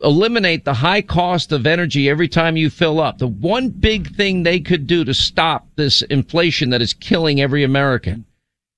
eliminate 0.04 0.66
the 0.66 0.74
high 0.74 1.02
cost 1.02 1.52
of 1.52 1.66
energy 1.66 2.10
every 2.10 2.28
time 2.28 2.58
you 2.58 2.70
fill 2.70 3.00
up. 3.00 3.18
The 3.18 3.28
one 3.28 3.70
big 3.70 4.16
thing 4.16 4.44
they 4.44 4.60
could 4.60 4.88
do 4.88 5.06
to 5.06 5.14
stop 5.14 5.68
this 5.76 6.02
inflation 6.04 6.70
that 6.72 6.82
is 6.82 6.94
killing 6.94 7.42
every 7.42 7.64
American 7.64 8.26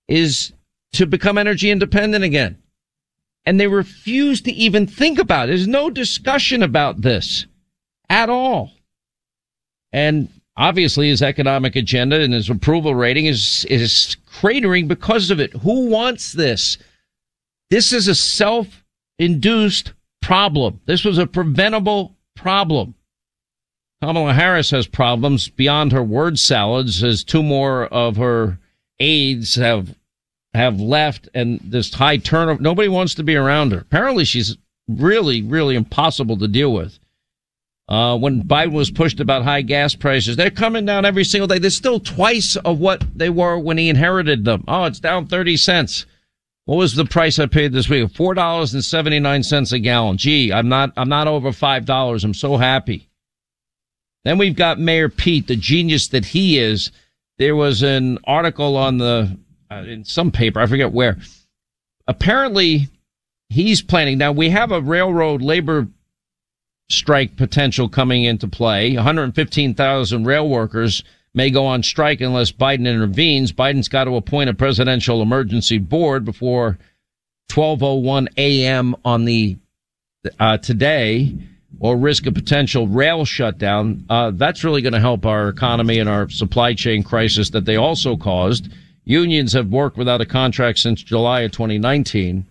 is 0.07 0.53
to 0.93 1.05
become 1.05 1.37
energy 1.37 1.71
independent 1.71 2.23
again. 2.23 2.57
And 3.45 3.59
they 3.59 3.67
refuse 3.67 4.41
to 4.41 4.51
even 4.51 4.87
think 4.87 5.19
about 5.19 5.47
it. 5.47 5.51
There's 5.51 5.67
no 5.67 5.89
discussion 5.89 6.63
about 6.63 7.01
this 7.01 7.45
at 8.09 8.29
all. 8.29 8.71
And 9.93 10.29
obviously 10.55 11.09
his 11.09 11.21
economic 11.21 11.75
agenda 11.75 12.19
and 12.19 12.33
his 12.33 12.49
approval 12.49 12.93
rating 12.93 13.25
is, 13.25 13.65
is 13.69 14.17
cratering 14.29 14.87
because 14.87 15.31
of 15.31 15.39
it. 15.39 15.53
Who 15.53 15.87
wants 15.89 16.33
this? 16.33 16.77
This 17.69 17.93
is 17.93 18.07
a 18.07 18.15
self-induced 18.15 19.93
problem. 20.27 20.81
This 20.85 21.05
was 21.05 21.17
a 21.17 21.25
preventable 21.25 22.17
problem. 22.35 22.95
Kamala 24.01 24.33
Harris 24.33 24.71
has 24.71 24.85
problems 24.85 25.47
beyond 25.47 25.93
her 25.93 26.03
word 26.03 26.37
salads 26.37 27.01
as 27.01 27.23
two 27.23 27.41
more 27.41 27.85
of 27.85 28.17
her 28.17 28.59
aides 28.99 29.55
have 29.55 29.95
have 30.53 30.81
left 30.81 31.29
and 31.33 31.61
this 31.63 31.93
high 31.93 32.17
turnover. 32.17 32.61
Nobody 32.61 32.89
wants 32.89 33.15
to 33.15 33.23
be 33.23 33.37
around 33.37 33.71
her. 33.71 33.79
Apparently 33.79 34.25
she's 34.25 34.57
really, 34.89 35.41
really 35.41 35.75
impossible 35.75 36.35
to 36.39 36.47
deal 36.49 36.73
with. 36.73 36.99
Uh, 37.87 38.17
when 38.17 38.43
Biden 38.43 38.73
was 38.73 38.91
pushed 38.91 39.21
about 39.21 39.45
high 39.45 39.61
gas 39.61 39.95
prices, 39.95 40.35
they're 40.35 40.51
coming 40.51 40.83
down 40.83 41.05
every 41.05 41.23
single 41.23 41.47
day. 41.47 41.57
They're 41.57 41.69
still 41.69 42.01
twice 42.01 42.57
of 42.57 42.79
what 42.79 43.05
they 43.15 43.29
were 43.29 43.57
when 43.57 43.77
he 43.77 43.87
inherited 43.87 44.43
them. 44.43 44.65
Oh, 44.67 44.83
it's 44.83 44.99
down 44.99 45.27
30 45.27 45.55
cents. 45.55 46.05
What 46.67 46.75
was 46.75 46.95
the 46.95 47.05
price 47.05 47.39
I 47.39 47.45
paid 47.45 47.71
this 47.71 47.87
week? 47.87 48.11
Four 48.11 48.33
dollars 48.33 48.73
and 48.73 48.83
seventy 48.83 49.21
nine 49.21 49.41
cents 49.41 49.71
a 49.71 49.79
gallon. 49.79 50.17
Gee, 50.17 50.51
I'm 50.51 50.67
not 50.67 50.91
I'm 50.97 51.07
not 51.07 51.25
over 51.25 51.53
five 51.53 51.85
dollars. 51.85 52.25
I'm 52.25 52.33
so 52.33 52.57
happy. 52.57 53.07
Then 54.25 54.37
we've 54.37 54.55
got 54.55 54.77
Mayor 54.77 55.07
Pete, 55.07 55.47
the 55.47 55.55
genius 55.55 56.09
that 56.09 56.25
he 56.25 56.59
is. 56.59 56.91
There 57.37 57.55
was 57.55 57.83
an 57.83 58.19
article 58.25 58.75
on 58.75 58.97
the 58.97 59.37
uh, 59.71 59.75
in 59.75 60.03
some 60.03 60.29
paper, 60.29 60.59
I 60.59 60.65
forget 60.65 60.91
where. 60.91 61.17
Apparently, 62.05 62.89
he's 63.47 63.81
planning. 63.81 64.17
Now 64.17 64.33
we 64.33 64.49
have 64.49 64.73
a 64.73 64.81
railroad 64.81 65.41
labor 65.41 65.87
strike 66.89 67.37
potential 67.37 67.87
coming 67.87 68.25
into 68.25 68.49
play. 68.49 68.93
115,000 68.93 70.25
rail 70.25 70.49
workers 70.49 71.01
may 71.37 71.51
go 71.51 71.67
on 71.67 71.83
strike 71.83 72.19
unless 72.19 72.51
Biden 72.51 72.87
intervenes. 72.87 73.53
Biden's 73.53 73.87
got 73.87 74.05
to 74.05 74.15
appoint 74.15 74.49
a 74.49 74.55
presidential 74.55 75.21
emergency 75.21 75.77
board 75.77 76.25
before 76.25 76.79
12:01 77.49 78.27
a.m. 78.37 78.95
on 79.05 79.23
the 79.25 79.55
uh, 80.39 80.57
today, 80.57 81.33
or 81.79 81.95
risk 81.95 82.25
a 82.25 82.31
potential 82.31 82.87
rail 82.87 83.23
shutdown. 83.23 84.03
Uh, 84.09 84.31
that's 84.33 84.63
really 84.63 84.81
going 84.81 84.93
to 84.93 84.99
help 84.99 85.25
our 85.25 85.47
economy 85.47 85.99
and 85.99 86.09
our 86.09 86.27
supply 86.27 86.73
chain 86.73 87.03
crisis 87.03 87.51
that 87.51 87.65
they 87.65 87.75
also 87.75 88.17
caused. 88.17 88.69
Unions 89.05 89.53
have 89.53 89.69
worked 89.69 89.95
without 89.95 90.19
a 90.19 90.25
contract 90.25 90.79
since 90.79 91.01
July 91.01 91.41
of 91.41 91.51
2019. 91.51 92.45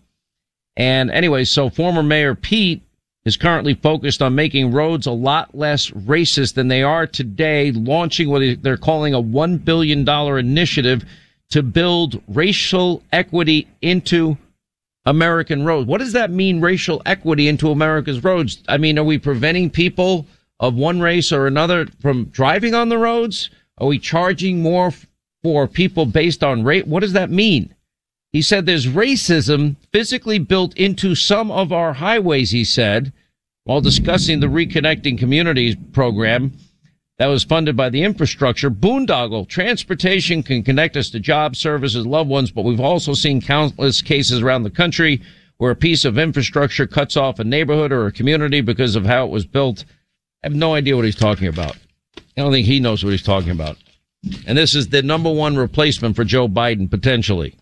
And 0.77 1.11
anyway, 1.11 1.45
so 1.45 1.69
former 1.69 2.03
Mayor 2.03 2.35
Pete 2.35 2.83
is 3.27 3.37
currently 3.37 3.75
focused 3.75 4.23
on 4.23 4.37
making 4.37 4.73
roads 4.73 5.07
a 5.07 5.13
lot 5.13 5.53
less 5.53 5.91
racist 5.91 6.55
than 6.55 6.69
they 6.69 6.83
are 6.83 7.09
today, 7.09 7.73
launching 7.73 8.31
what 8.31 8.63
they're 8.63 8.77
calling 8.77 9.13
a 9.13 9.21
$1 9.21 9.65
billion 9.65 10.09
initiative 10.09 11.05
to 11.51 11.63
build 11.63 12.23
racial 12.29 13.03
equity 13.13 13.67
into 13.83 14.39
American 15.07 15.65
roads. 15.65 15.89
What 15.89 15.99
does 15.99 16.13
that 16.13 16.31
mean, 16.31 16.61
racial 16.61 17.03
equity 17.05 17.49
into 17.49 17.71
America's 17.71 18.23
roads? 18.23 18.63
I 18.69 18.79
mean, 18.79 18.97
are 18.97 19.05
we 19.05 19.19
preventing 19.19 19.71
people 19.71 20.27
of 20.61 20.75
one 20.75 21.01
race 21.01 21.33
or 21.33 21.49
another 21.49 21.87
from 22.01 22.27
driving 22.27 22.75
on 22.75 22.89
the 22.89 22.99
roads? 22.99 23.51
Are 23.79 23.89
we 23.89 23.99
charging 23.99 24.63
more 24.63 24.93
for 25.43 25.67
people 25.67 26.07
based 26.07 26.45
on 26.45 26.63
rate? 26.63 26.87
What 26.87 27.01
does 27.01 27.13
that 27.15 27.31
mean? 27.31 27.75
He 28.37 28.43
said 28.43 28.67
there's 28.67 28.87
racism 28.87 29.77
physically 29.95 30.39
built 30.39 30.77
into 30.77 31.15
some 31.15 31.51
of 31.51 31.73
our 31.73 31.95
highways, 31.95 32.51
he 32.51 32.65
said, 32.65 33.15
while 33.65 33.81
discussing 33.81 34.41
the 34.41 34.47
Reconnecting 34.47 35.19
Communities 35.19 35.75
program 35.95 36.53
that 37.17 37.29
was 37.29 37.45
funded 37.45 37.79
by 37.79 37.89
the 37.89 38.03
infrastructure. 38.03 38.71
Boondoggle, 38.71 39.49
transportation 39.49 40.43
can 40.43 40.63
connect 40.63 40.99
us 40.99 41.09
to 41.09 41.19
jobs, 41.19 41.59
services, 41.59 42.05
loved 42.05 42.29
ones, 42.29 42.51
but 42.51 42.67
we've 42.67 42.79
also 42.79 43.15
seen 43.15 43.41
countless 43.41 44.03
cases 44.03 44.43
around 44.43 44.65
the 44.65 44.71
country 44.71 45.23
where 45.57 45.71
a 45.71 45.75
piece 45.75 46.05
of 46.05 46.19
infrastructure 46.19 46.87
cuts 46.87 47.17
off 47.17 47.39
a 47.39 47.45
neighborhood 47.45 47.91
or 47.91 48.07
a 48.07 48.13
community 48.13 48.61
because 48.61 48.97
of 48.97 49.07
how 49.07 49.25
it 49.25 49.31
was 49.31 49.47
built. 49.47 49.87
I 50.45 50.49
have 50.49 50.55
no 50.55 50.75
idea 50.75 50.95
what 50.95 51.07
he's 51.07 51.17
talking 51.17 51.49
about. 51.49 51.79
I 52.19 52.43
don't 52.43 52.53
think 52.53 52.67
he 52.67 52.81
knows 52.81 53.03
what 53.03 53.13
he's 53.13 53.23
talking 53.23 53.53
about. 53.53 53.79
And 54.47 54.59
this 54.59 54.75
is 54.75 54.89
the 54.89 55.01
number 55.01 55.33
one 55.33 55.57
replacement 55.57 56.17
for 56.17 56.25
Joe 56.25 56.49
Biden, 56.49 56.91
potentially. 56.91 57.57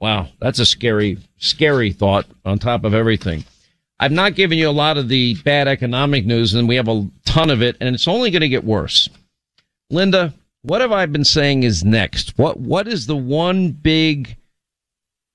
Wow, 0.00 0.28
that's 0.40 0.58
a 0.58 0.66
scary, 0.66 1.18
scary 1.38 1.92
thought 1.92 2.26
on 2.44 2.58
top 2.58 2.84
of 2.84 2.94
everything. 2.94 3.44
I've 3.98 4.12
not 4.12 4.34
given 4.34 4.58
you 4.58 4.68
a 4.68 4.70
lot 4.70 4.98
of 4.98 5.08
the 5.08 5.34
bad 5.36 5.68
economic 5.68 6.26
news, 6.26 6.54
and 6.54 6.68
we 6.68 6.76
have 6.76 6.88
a 6.88 7.08
ton 7.24 7.48
of 7.48 7.62
it, 7.62 7.76
and 7.80 7.94
it's 7.94 8.08
only 8.08 8.30
going 8.30 8.42
to 8.42 8.48
get 8.48 8.64
worse. 8.64 9.08
Linda, 9.90 10.34
what 10.62 10.80
have 10.80 10.92
I 10.92 11.06
been 11.06 11.24
saying 11.24 11.62
is 11.62 11.84
next? 11.84 12.36
What 12.36 12.58
What 12.60 12.88
is 12.88 13.06
the 13.06 13.16
one 13.16 13.70
big 13.70 14.36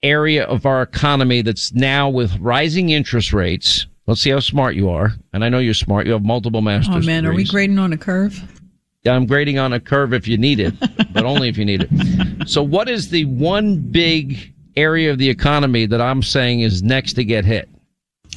area 0.03 0.43
of 0.45 0.65
our 0.65 0.81
economy 0.81 1.41
that's 1.41 1.73
now 1.73 2.09
with 2.09 2.37
rising 2.39 2.89
interest 2.89 3.33
rates? 3.33 3.87
Let's 4.05 4.21
see 4.21 4.31
how 4.31 4.39
smart 4.41 4.75
you 4.75 4.89
are. 4.89 5.13
And 5.33 5.43
I 5.43 5.49
know 5.49 5.59
you're 5.59 5.73
smart. 5.73 6.05
You 6.05 6.13
have 6.13 6.23
multiple 6.23 6.59
oh, 6.59 6.61
master's 6.61 6.95
Oh 6.95 7.07
man, 7.07 7.25
are 7.25 7.33
we 7.33 7.45
grading 7.45 7.79
on 7.79 7.93
a 7.93 7.97
curve? 7.97 8.60
I'm 9.05 9.25
grading 9.25 9.57
on 9.57 9.73
a 9.73 9.79
curve 9.79 10.13
if 10.13 10.27
you 10.27 10.37
need 10.37 10.59
it, 10.59 10.73
but 11.11 11.25
only 11.25 11.49
if 11.49 11.57
you 11.57 11.65
need 11.65 11.87
it. 11.89 12.47
So 12.47 12.61
what 12.61 12.87
is 12.87 13.09
the 13.09 13.25
one 13.25 13.77
big 13.77 14.53
area 14.75 15.11
of 15.11 15.17
the 15.17 15.29
economy 15.29 15.85
that 15.87 16.01
I'm 16.01 16.21
saying 16.21 16.61
is 16.61 16.83
next 16.83 17.13
to 17.13 17.23
get 17.23 17.43
hit? 17.43 17.67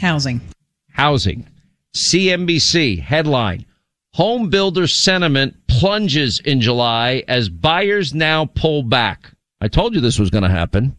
Housing. 0.00 0.40
Housing. 0.90 1.46
CNBC 1.94 3.00
headline. 3.00 3.66
Home 4.14 4.48
builder 4.48 4.86
sentiment 4.86 5.54
plunges 5.66 6.40
in 6.40 6.60
July 6.60 7.24
as 7.28 7.48
buyers 7.48 8.14
now 8.14 8.46
pull 8.46 8.82
back. 8.82 9.30
I 9.60 9.68
told 9.68 9.94
you 9.94 10.00
this 10.00 10.18
was 10.18 10.30
going 10.30 10.44
to 10.44 10.50
happen. 10.50 10.96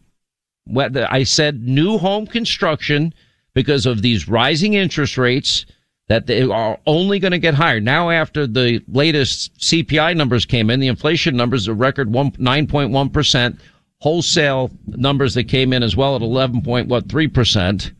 I 0.76 1.22
said 1.22 1.62
new 1.62 1.98
home 1.98 2.26
construction 2.26 3.14
because 3.54 3.86
of 3.86 4.02
these 4.02 4.28
rising 4.28 4.74
interest 4.74 5.16
rates 5.16 5.66
that 6.08 6.26
they 6.26 6.42
are 6.42 6.78
only 6.86 7.18
going 7.18 7.32
to 7.32 7.38
get 7.38 7.54
higher. 7.54 7.80
Now, 7.80 8.10
after 8.10 8.46
the 8.46 8.82
latest 8.88 9.58
CPI 9.58 10.16
numbers 10.16 10.46
came 10.46 10.70
in, 10.70 10.80
the 10.80 10.86
inflation 10.86 11.36
numbers 11.36 11.68
are 11.68 11.74
record 11.74 12.12
one, 12.12 12.30
9.1%, 12.32 13.58
wholesale 13.98 14.70
numbers 14.86 15.34
that 15.34 15.44
came 15.44 15.72
in 15.72 15.82
as 15.82 15.96
well 15.96 16.14
at 16.14 16.22
11.3%. 16.22 17.92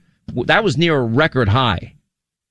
That 0.46 0.64
was 0.64 0.76
near 0.76 0.96
a 0.96 1.04
record 1.04 1.48
high. 1.48 1.94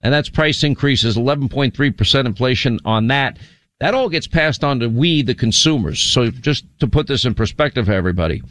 And 0.01 0.13
that's 0.13 0.29
price 0.29 0.63
increases, 0.63 1.17
11.3% 1.17 2.25
inflation 2.25 2.79
on 2.85 3.07
that. 3.07 3.39
That 3.79 3.93
all 3.93 4.09
gets 4.09 4.27
passed 4.27 4.63
on 4.63 4.79
to 4.81 4.87
we, 4.87 5.21
the 5.21 5.35
consumers. 5.35 5.99
So 5.99 6.29
just 6.29 6.65
to 6.79 6.87
put 6.87 7.07
this 7.07 7.25
in 7.25 7.33
perspective 7.33 7.85
for 7.85 7.93
everybody. 7.93 8.43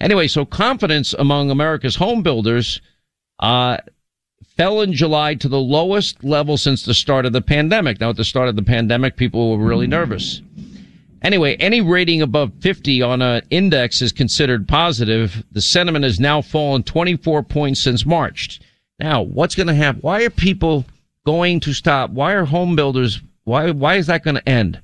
Anyway, 0.00 0.28
so 0.28 0.44
confidence 0.44 1.12
among 1.14 1.50
America's 1.50 1.96
home 1.96 2.22
builders, 2.22 2.80
uh, 3.40 3.78
fell 4.60 4.82
in 4.82 4.92
July 4.92 5.34
to 5.34 5.48
the 5.48 5.58
lowest 5.58 6.22
level 6.22 6.58
since 6.58 6.82
the 6.82 6.92
start 6.92 7.24
of 7.24 7.32
the 7.32 7.40
pandemic. 7.40 7.98
Now, 7.98 8.10
at 8.10 8.16
the 8.16 8.26
start 8.26 8.46
of 8.46 8.56
the 8.56 8.62
pandemic, 8.62 9.16
people 9.16 9.56
were 9.56 9.64
really 9.64 9.86
nervous. 9.86 10.42
Anyway, 11.22 11.54
any 11.54 11.80
rating 11.80 12.20
above 12.20 12.52
50 12.60 13.00
on 13.00 13.22
an 13.22 13.40
index 13.48 14.02
is 14.02 14.12
considered 14.12 14.68
positive. 14.68 15.42
The 15.50 15.62
sentiment 15.62 16.04
has 16.04 16.20
now 16.20 16.42
fallen 16.42 16.82
24 16.82 17.42
points 17.44 17.80
since 17.80 18.04
March. 18.04 18.60
Now, 18.98 19.22
what's 19.22 19.54
going 19.54 19.68
to 19.68 19.74
happen? 19.74 20.02
Why 20.02 20.24
are 20.24 20.30
people 20.30 20.84
going 21.24 21.60
to 21.60 21.72
stop? 21.72 22.10
Why 22.10 22.34
are 22.34 22.44
home 22.44 22.76
builders? 22.76 23.22
Why, 23.44 23.70
why 23.70 23.94
is 23.94 24.08
that 24.08 24.24
going 24.24 24.36
to 24.36 24.46
end? 24.46 24.78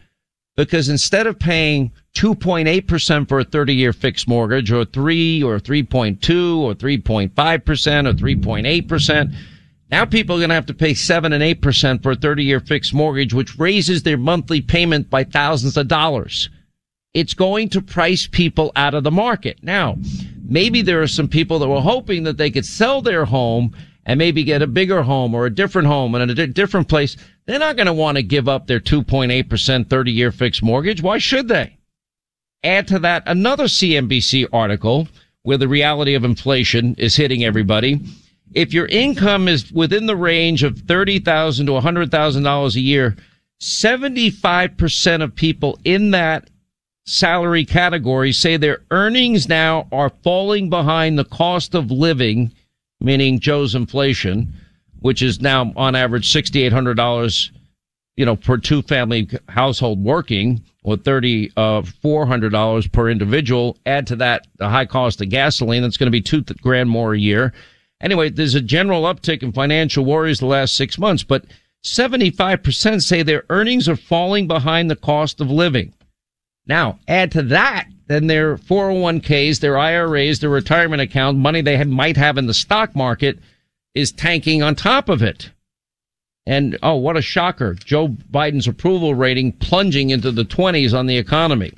Because 0.57 0.89
instead 0.89 1.27
of 1.27 1.39
paying 1.39 1.93
2.8% 2.15 3.29
for 3.29 3.41
a 3.41 3.45
30 3.45 3.75
year 3.75 3.93
fixed 3.93 4.27
mortgage 4.27 4.73
or 4.73 4.87
3 4.87 5.43
or 5.43 5.59
3.2 5.59 6.61
or 6.61 6.75
3.5% 6.75 7.31
or 7.37 8.15
3.8%, 8.15 9.37
now 9.91 10.05
people 10.05 10.37
are 10.37 10.41
going 10.41 10.49
to 10.49 10.55
have 10.55 10.67
to 10.67 10.75
pay 10.75 10.95
7 10.95 11.33
and 11.33 11.43
8% 11.43 12.03
for 12.03 12.13
a 12.13 12.17
30 12.17 12.45
year 12.45 12.61
fixed 12.61 12.93
mortgage, 12.93 13.33
which 13.33 13.59
raises 13.59 14.03
their 14.03 14.17
monthly 14.17 14.61
payment 14.61 15.09
by 15.09 15.25
thousands 15.25 15.77
of 15.77 15.89
dollars. 15.89 16.49
It's 17.15 17.35
going 17.35 17.69
to 17.71 17.81
price 17.81 18.27
people 18.27 18.73
out 18.77 18.95
of 18.95 19.05
the 19.05 19.11
market. 19.11 19.59
Now, 19.63 19.97
maybe 20.45 20.83
there 20.83 21.01
are 21.03 21.07
some 21.07 21.29
people 21.29 21.59
that 21.61 21.69
were 21.69 21.81
hoping 21.81 22.25
that 22.25 22.37
they 22.37 22.51
could 22.51 22.67
sell 22.67 23.01
their 23.01 23.25
home 23.25 23.75
and 24.05 24.19
maybe 24.19 24.45
get 24.45 24.63
a 24.63 24.67
bigger 24.67 25.03
home 25.03 25.35
or 25.35 25.47
a 25.47 25.55
different 25.55 25.89
home 25.89 26.15
in 26.15 26.31
a 26.31 26.35
di- 26.35 26.47
different 26.47 26.89
place. 26.89 27.17
They're 27.47 27.59
not 27.59 27.77
going 27.77 27.87
to 27.87 27.93
want 27.93 28.17
to 28.17 28.23
give 28.23 28.49
up 28.49 28.67
their 28.67 28.81
2.8% 28.81 29.89
30 29.89 30.13
year 30.13 30.33
fixed 30.33 30.63
mortgage. 30.63 31.01
Why 31.01 31.19
should 31.19 31.49
they? 31.49 31.77
Add 32.63 32.89
to 32.89 32.99
that 33.01 33.23
another 33.27 33.65
CNBC 33.65 34.49
article 34.53 35.09
where 35.43 35.59
the 35.59 35.69
reality 35.69 36.15
of 36.15 36.25
inflation 36.25 36.97
is 36.99 37.15
hitting 37.15 37.45
everybody. 37.45 38.01
If 38.53 38.73
your 38.73 38.87
income 38.87 39.49
is 39.49 39.73
within 39.73 40.07
the 40.07 40.17
range 40.17 40.63
of 40.63 40.79
30,000 40.79 41.67
to 41.67 41.73
$100,000 41.73 42.75
a 42.75 42.81
year, 42.81 43.17
75% 43.61 45.23
of 45.23 45.35
people 45.35 45.79
in 45.85 46.11
that 46.13 46.49
salary 47.07 47.65
category 47.65 48.33
say 48.33 48.57
their 48.57 48.83
earnings 48.91 49.49
now 49.49 49.87
are 49.93 50.11
falling 50.23 50.69
behind 50.69 51.19
the 51.19 51.25
cost 51.25 51.75
of 51.75 51.91
living, 51.91 52.53
meaning 53.01 53.41
Joe's 53.41 53.75
inflation, 53.75 54.53
which 55.01 55.23
is 55.23 55.41
now 55.41 55.73
on 55.77 55.95
average 55.95 56.33
$6,800, 56.33 57.51
you 58.17 58.27
know, 58.27 58.37
per 58.37 58.57
two 58.57 58.83
family 58.83 59.29
household 59.49 60.03
working 60.03 60.63
or 60.87 60.97
thirty 60.97 61.53
uh, 61.57 61.83
four 61.83 62.27
hundred 62.27 62.51
dollars 62.51 62.87
per 62.87 63.11
individual. 63.11 63.77
Add 63.87 64.07
to 64.07 64.17
that 64.17 64.47
the 64.59 64.69
high 64.69 64.87
cost 64.87 65.21
of 65.21 65.29
gasoline. 65.29 65.83
That's 65.83 65.97
going 65.97 66.07
to 66.07 66.11
be 66.13 66.23
two 66.23 66.43
grand 66.63 66.89
more 66.89 67.13
a 67.13 67.19
year. 67.19 67.53
Anyway, 68.01 68.29
there's 68.29 68.55
a 68.55 68.61
general 68.61 69.03
uptick 69.03 69.43
in 69.43 69.53
financial 69.53 70.05
worries 70.05 70.39
the 70.39 70.47
last 70.47 70.77
six 70.77 70.99
months, 70.99 71.23
but 71.23 71.45
75% 71.85 73.03
say 73.03 73.23
their 73.23 73.45
earnings 73.49 73.89
are 73.89 73.97
falling 73.97 74.47
behind 74.47 74.91
the 74.91 74.97
cost 74.97 75.41
of 75.41 75.51
living. 75.51 75.95
Now, 76.67 76.99
add 77.07 77.33
to 77.33 77.43
that, 77.45 77.89
then 78.09 78.27
their 78.27 78.57
401ks, 78.57 79.61
their 79.61 79.79
IRAs, 79.79 80.41
their 80.41 80.51
retirement 80.51 81.01
account, 81.01 81.39
money 81.39 81.61
they 81.63 81.77
have, 81.77 81.89
might 81.89 82.17
have 82.17 82.39
in 82.39 82.47
the 82.47 82.55
stock 82.55 82.95
market 82.95 83.39
is 83.95 84.13
tanking 84.13 84.63
on 84.63 84.75
top 84.75 85.09
of 85.09 85.23
it. 85.23 85.51
And 86.45 86.79
oh, 86.83 86.97
what 86.97 87.17
a 87.17 87.23
shocker. 87.23 87.75
Joe 87.75 88.09
Biden's 88.09 88.69
approval 88.69 89.15
rating 89.15 89.53
plunging 89.53 90.11
into 90.11 90.31
the 90.31 90.45
20s 90.45 90.97
on 90.97 91.07
the 91.07 91.17
economy. 91.17 91.73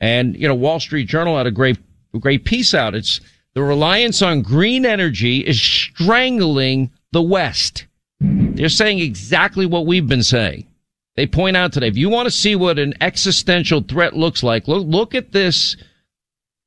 And, 0.00 0.36
you 0.36 0.48
know, 0.48 0.54
Wall 0.54 0.80
Street 0.80 1.08
Journal 1.08 1.36
had 1.36 1.46
a 1.46 1.52
great, 1.52 1.78
great 2.18 2.44
piece 2.44 2.74
out. 2.74 2.94
It's 2.94 3.20
the 3.56 3.62
reliance 3.62 4.20
on 4.20 4.42
green 4.42 4.84
energy 4.84 5.38
is 5.38 5.58
strangling 5.58 6.90
the 7.12 7.22
West. 7.22 7.86
They're 8.20 8.68
saying 8.68 8.98
exactly 8.98 9.64
what 9.64 9.86
we've 9.86 10.06
been 10.06 10.22
saying. 10.22 10.66
They 11.16 11.26
point 11.26 11.56
out 11.56 11.72
today, 11.72 11.88
if 11.88 11.96
you 11.96 12.10
want 12.10 12.26
to 12.26 12.30
see 12.30 12.54
what 12.54 12.78
an 12.78 12.92
existential 13.00 13.80
threat 13.80 14.14
looks 14.14 14.42
like, 14.42 14.68
look, 14.68 14.86
look 14.86 15.14
at 15.14 15.32
this, 15.32 15.74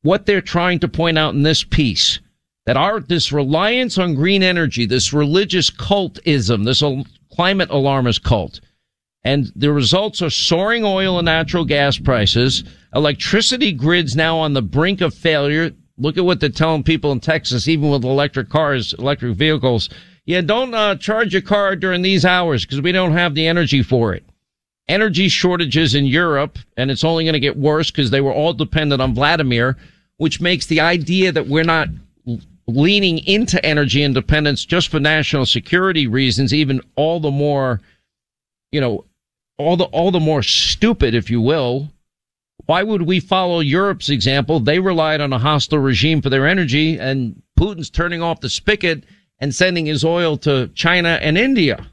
what 0.02 0.26
they're 0.26 0.42
trying 0.42 0.80
to 0.80 0.88
point 0.88 1.20
out 1.20 1.36
in 1.36 1.44
this 1.44 1.64
piece. 1.64 2.22
That 2.66 2.76
our, 2.76 3.02
this 3.02 3.32
reliance 3.32 4.00
on 4.00 4.16
green 4.16 4.42
energy, 4.42 4.88
this 4.88 5.14
religious 5.14 5.70
cultism, 5.70 6.66
this 6.66 6.82
climate 7.32 7.70
alarmist 7.70 8.24
cult, 8.24 8.62
and 9.24 9.52
the 9.56 9.72
results 9.72 10.24
are 10.24 10.32
soaring 10.32 10.84
oil 10.84 11.20
and 11.20 11.26
natural 11.26 11.66
gas 11.66 12.00
prices, 12.00 12.64
electricity 12.96 13.74
grids 13.74 14.16
now 14.16 14.40
on 14.40 14.54
the 14.54 14.64
brink 14.64 15.02
of 15.02 15.14
failure. 15.14 15.70
Look 16.00 16.18
at 16.18 16.26
what 16.26 16.40
they're 16.40 16.50
telling 16.50 16.84
people 16.84 17.12
in 17.12 17.20
Texas, 17.20 17.68
even 17.68 17.90
with 17.90 18.04
electric 18.04 18.50
cars, 18.50 18.94
electric 18.94 19.36
vehicles. 19.36 19.90
Yeah, 20.26 20.42
don't 20.42 20.74
uh, 20.74 20.96
charge 20.96 21.34
your 21.34 21.42
car 21.42 21.76
during 21.76 22.02
these 22.02 22.24
hours 22.24 22.66
because 22.66 22.82
we 22.82 22.92
don't 22.92 23.14
have 23.14 23.36
the 23.36 23.48
energy 23.48 23.84
for 23.84 24.14
it. 24.14 24.24
Energy 24.88 25.28
shortages 25.28 25.94
in 25.94 26.06
Europe, 26.06 26.58
and 26.78 26.90
it's 26.90 27.04
only 27.04 27.24
going 27.24 27.34
to 27.34 27.40
get 27.40 27.58
worse 27.58 27.92
because 27.92 28.10
they 28.10 28.22
were 28.22 28.34
all 28.34 28.54
dependent 28.54 29.02
on 29.02 29.14
Vladimir, 29.14 29.78
which 30.18 30.42
makes 30.42 30.66
the 30.66 30.80
idea 30.80 31.32
that 31.32 31.48
we're 31.48 31.64
not 31.64 31.90
leaning 32.68 33.20
into 33.20 33.64
energy 33.66 34.04
independence 34.04 34.64
just 34.64 34.90
for 34.90 35.00
national 35.00 35.46
security 35.46 36.08
reasons 36.08 36.54
even 36.54 36.82
all 36.96 37.20
the 37.20 37.32
more, 37.32 37.82
you 38.72 38.80
know, 38.80 39.06
all 39.58 39.76
the 39.76 39.86
all 39.86 40.12
the 40.12 40.20
more 40.20 40.42
stupid, 40.42 41.14
if 41.14 41.30
you 41.30 41.42
will. 41.42 41.90
Why 42.70 42.84
would 42.84 43.02
we 43.02 43.20
follow 43.20 43.62
Europe's 43.62 44.10
example? 44.12 44.60
They 44.60 44.78
relied 44.78 45.22
on 45.22 45.34
a 45.34 45.40
hostile 45.40 45.80
regime 45.80 46.22
for 46.22 46.30
their 46.30 46.46
energy, 46.46 47.00
and 47.00 47.42
Putin's 47.60 47.90
turning 47.90 48.22
off 48.22 48.42
the 48.42 48.50
spigot 48.52 49.06
and 49.40 49.56
sending 49.56 49.88
his 49.88 50.06
oil 50.06 50.38
to 50.38 50.68
China 50.76 51.18
and 51.20 51.36
India. 51.36 51.88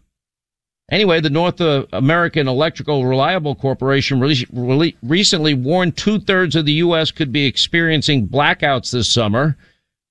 Anyway, 0.91 1.23
the 1.23 1.31
North 1.31 1.63
uh, 1.63 1.87
American 1.95 2.47
Electrical 2.47 3.07
Reliable 3.07 3.55
Corporation 3.55 4.21
re- 4.21 4.47
re- 4.53 4.95
recently 5.03 5.55
warned 5.55 5.97
two 5.97 6.21
thirds 6.21 6.55
of 6.55 6.67
the 6.67 6.73
U.S. 6.73 7.11
could 7.11 7.33
be 7.33 7.47
experiencing 7.47 8.29
blackouts 8.29 8.91
this 8.93 9.11
summer. 9.11 9.57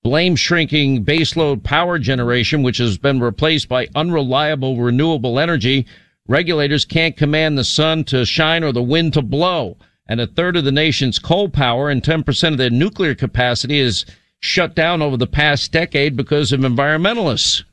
blame 0.02 0.36
shrinking 0.36 1.06
baseload 1.06 1.62
power 1.62 2.00
generation, 2.00 2.64
which 2.64 2.80
has 2.80 2.98
been 2.98 3.20
replaced 3.20 3.70
by 3.70 3.88
unreliable 3.94 4.78
renewable 4.82 5.38
energy. 5.38 5.86
Regulators 6.28 6.86
can't 6.86 7.16
command 7.16 7.56
the 7.56 7.64
sun 7.64 8.04
to 8.06 8.26
shine 8.26 8.64
or 8.64 8.72
the 8.72 8.82
wind 8.82 9.14
to 9.14 9.22
blow. 9.22 9.78
And 10.08 10.22
a 10.22 10.28
third 10.28 10.56
of 10.56 10.66
the 10.66 10.72
nation's 10.72 11.18
coal 11.18 11.50
power 11.50 11.90
and 11.90 12.04
10% 12.04 12.52
of 12.52 12.58
their 12.58 12.70
nuclear 12.70 13.16
capacity 13.16 13.80
is 13.80 14.06
shut 14.40 14.76
down 14.76 15.02
over 15.02 15.18
the 15.18 15.26
past 15.26 15.72
decade 15.72 16.16
because 16.16 16.52
of 16.52 16.60
environmentalists. 16.60 17.64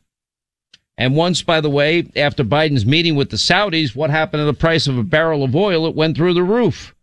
And 0.96 1.14
once, 1.16 1.42
by 1.42 1.60
the 1.60 1.70
way, 1.70 2.06
after 2.16 2.44
Biden's 2.44 2.86
meeting 2.86 3.16
with 3.16 3.30
the 3.30 3.36
Saudis, 3.36 3.96
what 3.96 4.10
happened 4.10 4.42
to 4.42 4.44
the 4.44 4.54
price 4.54 4.86
of 4.86 4.98
a 4.98 5.02
barrel 5.02 5.44
of 5.44 5.56
oil? 5.56 5.86
It 5.86 5.94
went 5.94 6.16
through 6.16 6.34
the 6.34 6.42
roof. 6.42 6.94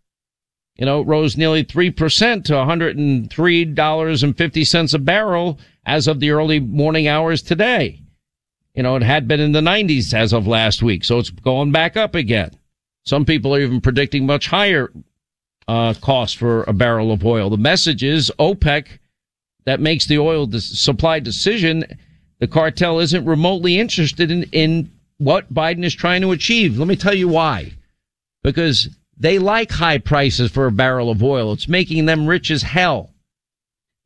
You 0.76 0.86
know, 0.86 1.00
it 1.00 1.06
rose 1.06 1.36
nearly 1.36 1.64
3% 1.64 2.44
to 2.44 2.52
$103.50 2.54 4.94
a 4.94 4.98
barrel 4.98 5.58
as 5.84 6.08
of 6.08 6.20
the 6.20 6.30
early 6.30 6.60
morning 6.60 7.08
hours 7.08 7.42
today. 7.42 8.00
You 8.74 8.82
know, 8.82 8.96
it 8.96 9.02
had 9.02 9.28
been 9.28 9.40
in 9.40 9.52
the 9.52 9.60
90s 9.60 10.14
as 10.14 10.32
of 10.32 10.46
last 10.46 10.82
week, 10.82 11.04
so 11.04 11.18
it's 11.18 11.30
going 11.30 11.72
back 11.72 11.96
up 11.96 12.14
again. 12.14 12.52
Some 13.04 13.24
people 13.24 13.52
are 13.54 13.60
even 13.60 13.80
predicting 13.80 14.24
much 14.24 14.46
higher 14.46 14.92
uh, 15.70 15.94
cost 16.00 16.36
for 16.36 16.64
a 16.64 16.72
barrel 16.72 17.12
of 17.12 17.24
oil. 17.24 17.48
The 17.48 17.56
message 17.56 18.02
is 18.02 18.32
OPEC 18.40 18.98
that 19.66 19.78
makes 19.78 20.04
the 20.04 20.18
oil 20.18 20.50
supply 20.50 21.20
decision. 21.20 21.84
The 22.40 22.48
cartel 22.48 22.98
isn't 22.98 23.24
remotely 23.24 23.78
interested 23.78 24.32
in, 24.32 24.42
in 24.50 24.90
what 25.18 25.54
Biden 25.54 25.84
is 25.84 25.94
trying 25.94 26.22
to 26.22 26.32
achieve. 26.32 26.76
Let 26.76 26.88
me 26.88 26.96
tell 26.96 27.14
you 27.14 27.28
why. 27.28 27.74
Because 28.42 28.88
they 29.16 29.38
like 29.38 29.70
high 29.70 29.98
prices 29.98 30.50
for 30.50 30.66
a 30.66 30.72
barrel 30.72 31.08
of 31.08 31.22
oil. 31.22 31.52
It's 31.52 31.68
making 31.68 32.06
them 32.06 32.26
rich 32.26 32.50
as 32.50 32.62
hell. 32.62 33.10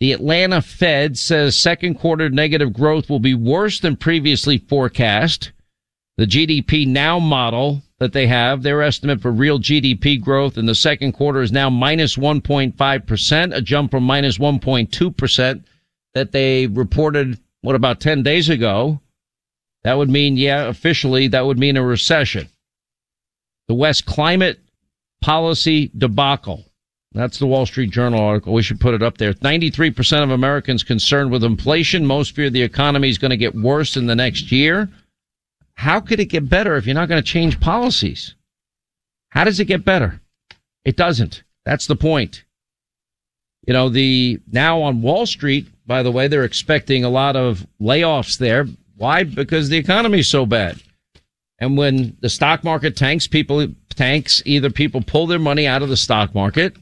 The 0.01 0.13
Atlanta 0.13 0.61
Fed 0.61 1.17
says 1.17 1.57
second 1.57 1.95
quarter 1.95 2.29
negative 2.29 2.75
growth 2.75 3.09
will 3.09 3.21
be 3.21 3.33
worse 3.33 3.81
than 3.81 3.97
previously 3.97 4.59
forecast. 4.59 5.53
The 6.17 6.27
GDP 6.27 6.87
now 6.87 7.19
model 7.19 7.83
that 7.99 8.13
they 8.13 8.29
have, 8.29 8.63
their 8.63 8.83
estimate 8.83 9.21
for 9.21 9.33
real 9.33 9.59
GDP 9.59 10.21
growth 10.21 10.57
in 10.57 10.67
the 10.67 10.75
second 10.75 11.13
quarter 11.13 11.43
is 11.43 11.51
now 11.51 11.69
minus 11.69 12.17
1.5%, 12.17 13.57
a 13.57 13.61
jump 13.61 13.91
from 13.91 14.05
minus 14.05 14.39
1.2% 14.39 15.65
that 16.15 16.31
they 16.31 16.69
reported, 16.69 17.41
what, 17.63 17.75
about 17.75 18.01
10 18.01 18.23
days 18.23 18.49
ago. 18.49 19.01
That 19.83 19.99
would 19.99 20.09
mean, 20.09 20.37
yeah, 20.37 20.67
officially, 20.67 21.29
that 21.29 21.45
would 21.45 21.59
mean 21.59 21.77
a 21.77 21.85
recession. 21.85 22.49
The 23.67 23.75
West 23.75 24.07
climate 24.07 24.61
policy 25.21 25.91
debacle. 25.97 26.65
That's 27.13 27.39
the 27.39 27.47
Wall 27.47 27.67
Street 27.67 27.91
Journal 27.91 28.21
article. 28.21 28.53
We 28.53 28.63
should 28.63 28.81
put 28.81 28.95
it 28.95 29.03
up 29.03 29.19
there. 29.19 29.35
93% 29.35 30.23
of 30.23 30.31
Americans 30.31 30.83
concerned 30.83 31.31
with 31.31 31.45
inflation. 31.45 32.07
Most 32.07 32.35
fear 32.35 32.51
the 32.51 32.63
economy 32.63 33.09
is 33.09 33.19
going 33.19 33.31
to 33.31 33.37
get 33.37 33.55
worse 33.55 33.97
in 33.97 34.07
the 34.07 34.17
next 34.17 34.53
year. 34.53 34.91
How 35.77 36.01
could 36.01 36.21
it 36.21 36.27
get 36.27 36.49
better 36.49 36.77
if 36.77 36.87
you're 36.87 36.95
not 36.95 37.09
going 37.09 37.23
to 37.23 37.29
change 37.29 37.61
policies? 37.61 38.35
How 39.31 39.45
does 39.45 39.61
it 39.61 39.67
get 39.67 39.85
better? 39.85 40.21
It 40.85 40.97
doesn't. 40.97 41.43
That's 41.65 41.87
the 41.87 41.97
point. 41.97 42.45
You 43.67 43.73
know, 43.73 43.89
the 43.89 44.41
now 44.51 44.83
on 44.83 45.03
Wall 45.03 45.27
Street, 45.27 45.67
by 45.87 46.03
the 46.03 46.13
way, 46.13 46.29
they're 46.29 46.45
expecting 46.45 47.05
a 47.05 47.09
lot 47.09 47.37
of 47.37 47.67
layoffs 47.81 48.39
there. 48.39 48.67
Why? 48.97 49.25
Because 49.25 49.69
the 49.69 49.79
economy 49.79 50.21
is 50.21 50.29
so 50.29 50.47
bad. 50.47 50.81
And 51.59 51.77
when 51.77 52.17
the 52.21 52.29
stock 52.29 52.63
market 52.63 52.97
tanks, 52.97 53.27
people 53.27 53.67
tanks, 53.91 54.43
either 54.45 54.71
people 54.71 55.01
pull 55.01 55.27
their 55.27 55.39
money 55.39 55.67
out 55.67 55.83
of 55.83 55.89
the 55.89 55.97
stock 55.97 56.35
market 56.35 56.77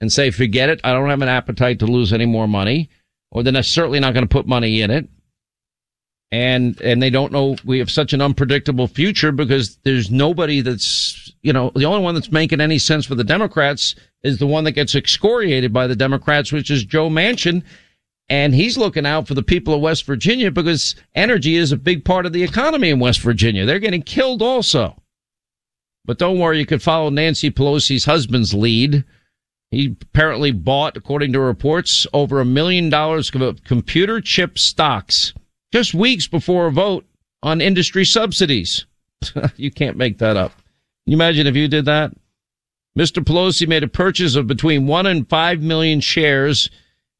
and 0.00 0.12
say, 0.12 0.30
forget 0.30 0.68
it. 0.68 0.80
I 0.84 0.92
don't 0.92 1.08
have 1.08 1.22
an 1.22 1.28
appetite 1.28 1.78
to 1.80 1.86
lose 1.86 2.12
any 2.12 2.26
more 2.26 2.46
money, 2.46 2.90
or 3.30 3.42
then 3.42 3.54
they're 3.54 3.62
certainly 3.62 4.00
not 4.00 4.14
going 4.14 4.24
to 4.24 4.32
put 4.32 4.46
money 4.46 4.82
in 4.82 4.90
it. 4.90 5.08
And, 6.34 6.80
and 6.80 7.00
they 7.00 7.10
don't 7.10 7.30
know 7.30 7.54
we 7.64 7.78
have 7.78 7.92
such 7.92 8.12
an 8.12 8.20
unpredictable 8.20 8.88
future 8.88 9.30
because 9.30 9.76
there's 9.84 10.10
nobody 10.10 10.62
that's, 10.62 11.32
you 11.42 11.52
know, 11.52 11.70
the 11.76 11.84
only 11.84 12.02
one 12.02 12.16
that's 12.16 12.32
making 12.32 12.60
any 12.60 12.76
sense 12.76 13.06
for 13.06 13.14
the 13.14 13.22
Democrats 13.22 13.94
is 14.24 14.38
the 14.38 14.46
one 14.48 14.64
that 14.64 14.72
gets 14.72 14.96
excoriated 14.96 15.72
by 15.72 15.86
the 15.86 15.94
Democrats, 15.94 16.50
which 16.50 16.72
is 16.72 16.84
Joe 16.84 17.08
Manchin. 17.08 17.62
And 18.28 18.52
he's 18.52 18.76
looking 18.76 19.06
out 19.06 19.28
for 19.28 19.34
the 19.34 19.44
people 19.44 19.74
of 19.74 19.80
West 19.80 20.06
Virginia 20.06 20.50
because 20.50 20.96
energy 21.14 21.54
is 21.54 21.70
a 21.70 21.76
big 21.76 22.04
part 22.04 22.26
of 22.26 22.32
the 22.32 22.42
economy 22.42 22.90
in 22.90 22.98
West 22.98 23.20
Virginia. 23.20 23.64
They're 23.64 23.78
getting 23.78 24.02
killed 24.02 24.42
also. 24.42 25.00
But 26.04 26.18
don't 26.18 26.40
worry, 26.40 26.58
you 26.58 26.66
could 26.66 26.82
follow 26.82 27.10
Nancy 27.10 27.52
Pelosi's 27.52 28.06
husband's 28.06 28.52
lead. 28.52 29.04
He 29.70 29.96
apparently 30.02 30.50
bought, 30.50 30.96
according 30.96 31.32
to 31.34 31.38
reports, 31.38 32.08
over 32.12 32.40
a 32.40 32.44
million 32.44 32.90
dollars 32.90 33.30
of 33.32 33.62
computer 33.62 34.20
chip 34.20 34.58
stocks 34.58 35.32
just 35.74 35.92
weeks 35.92 36.28
before 36.28 36.68
a 36.68 36.70
vote 36.70 37.04
on 37.42 37.60
industry 37.60 38.04
subsidies. 38.04 38.86
you 39.56 39.72
can't 39.72 39.96
make 39.96 40.18
that 40.18 40.36
up. 40.36 40.52
Can 40.54 41.10
you 41.10 41.16
imagine 41.16 41.48
if 41.48 41.56
you 41.56 41.66
did 41.66 41.86
that? 41.86 42.12
Mr. 42.96 43.24
Pelosi 43.24 43.66
made 43.66 43.82
a 43.82 43.88
purchase 43.88 44.36
of 44.36 44.46
between 44.46 44.86
one 44.86 45.04
and 45.04 45.28
five 45.28 45.62
million 45.62 45.98
shares 45.98 46.70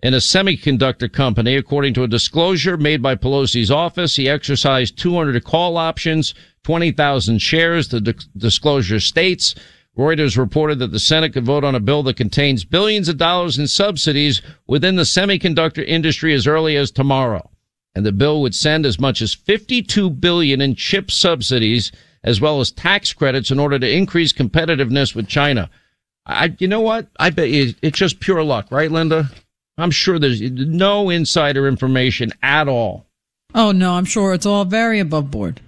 in 0.04 0.14
a 0.14 0.18
semiconductor 0.18 1.12
company. 1.12 1.56
According 1.56 1.94
to 1.94 2.04
a 2.04 2.08
disclosure 2.08 2.76
made 2.76 3.02
by 3.02 3.16
Pelosi's 3.16 3.72
office, 3.72 4.14
he 4.14 4.28
exercised 4.28 4.96
200 4.98 5.42
call 5.42 5.76
options 5.76 6.32
20,000 6.62 7.40
shares. 7.40 7.88
The 7.88 8.00
di- 8.02 8.14
disclosure 8.36 9.00
states 9.00 9.56
Reuters 9.98 10.38
reported 10.38 10.78
that 10.78 10.92
the 10.92 11.00
Senate 11.00 11.32
could 11.32 11.44
vote 11.44 11.64
on 11.64 11.74
a 11.74 11.80
bill 11.80 12.04
that 12.04 12.16
contains 12.16 12.64
billions 12.64 13.08
of 13.08 13.16
dollars 13.16 13.58
in 13.58 13.66
subsidies 13.66 14.42
within 14.68 14.94
the 14.94 15.02
semiconductor 15.02 15.84
industry 15.84 16.32
as 16.32 16.46
early 16.46 16.76
as 16.76 16.92
tomorrow. 16.92 17.50
And 17.94 18.04
the 18.04 18.12
bill 18.12 18.42
would 18.42 18.54
send 18.54 18.86
as 18.86 18.98
much 18.98 19.22
as 19.22 19.34
52 19.34 20.10
billion 20.10 20.60
in 20.60 20.74
chip 20.74 21.10
subsidies 21.10 21.92
as 22.24 22.40
well 22.40 22.60
as 22.60 22.72
tax 22.72 23.12
credits 23.12 23.50
in 23.50 23.60
order 23.60 23.78
to 23.78 23.90
increase 23.90 24.32
competitiveness 24.32 25.14
with 25.14 25.28
China. 25.28 25.70
I, 26.26 26.56
you 26.58 26.66
know 26.66 26.80
what? 26.80 27.08
I 27.20 27.30
bet 27.30 27.50
you 27.50 27.74
it's 27.82 27.98
just 27.98 28.20
pure 28.20 28.42
luck, 28.42 28.66
right, 28.70 28.90
Linda? 28.90 29.30
I'm 29.76 29.90
sure 29.90 30.18
there's 30.18 30.40
no 30.40 31.10
insider 31.10 31.68
information 31.68 32.32
at 32.42 32.66
all. 32.66 33.06
Oh 33.54 33.72
no, 33.72 33.94
I'm 33.94 34.04
sure 34.04 34.32
it's 34.32 34.46
all 34.46 34.64
very 34.64 35.00
above 35.00 35.30
board. 35.30 35.60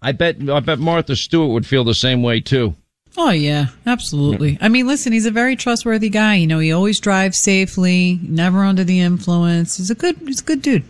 I 0.00 0.12
bet 0.12 0.36
I 0.48 0.60
bet 0.60 0.78
Martha 0.78 1.16
Stewart 1.16 1.50
would 1.50 1.66
feel 1.66 1.84
the 1.84 1.94
same 1.94 2.22
way 2.22 2.40
too. 2.40 2.74
Oh 3.16 3.30
yeah, 3.30 3.66
absolutely. 3.86 4.58
I 4.60 4.68
mean, 4.68 4.86
listen, 4.86 5.12
he's 5.12 5.26
a 5.26 5.30
very 5.30 5.54
trustworthy 5.54 6.08
guy. 6.08 6.36
You 6.36 6.46
know, 6.46 6.58
he 6.58 6.72
always 6.72 6.98
drives 6.98 7.40
safely, 7.40 8.18
never 8.22 8.64
under 8.64 8.84
the 8.84 9.00
influence. 9.00 9.76
He's 9.76 9.90
a 9.90 9.94
good 9.94 10.16
he's 10.24 10.40
a 10.40 10.44
good 10.44 10.62
dude. 10.62 10.84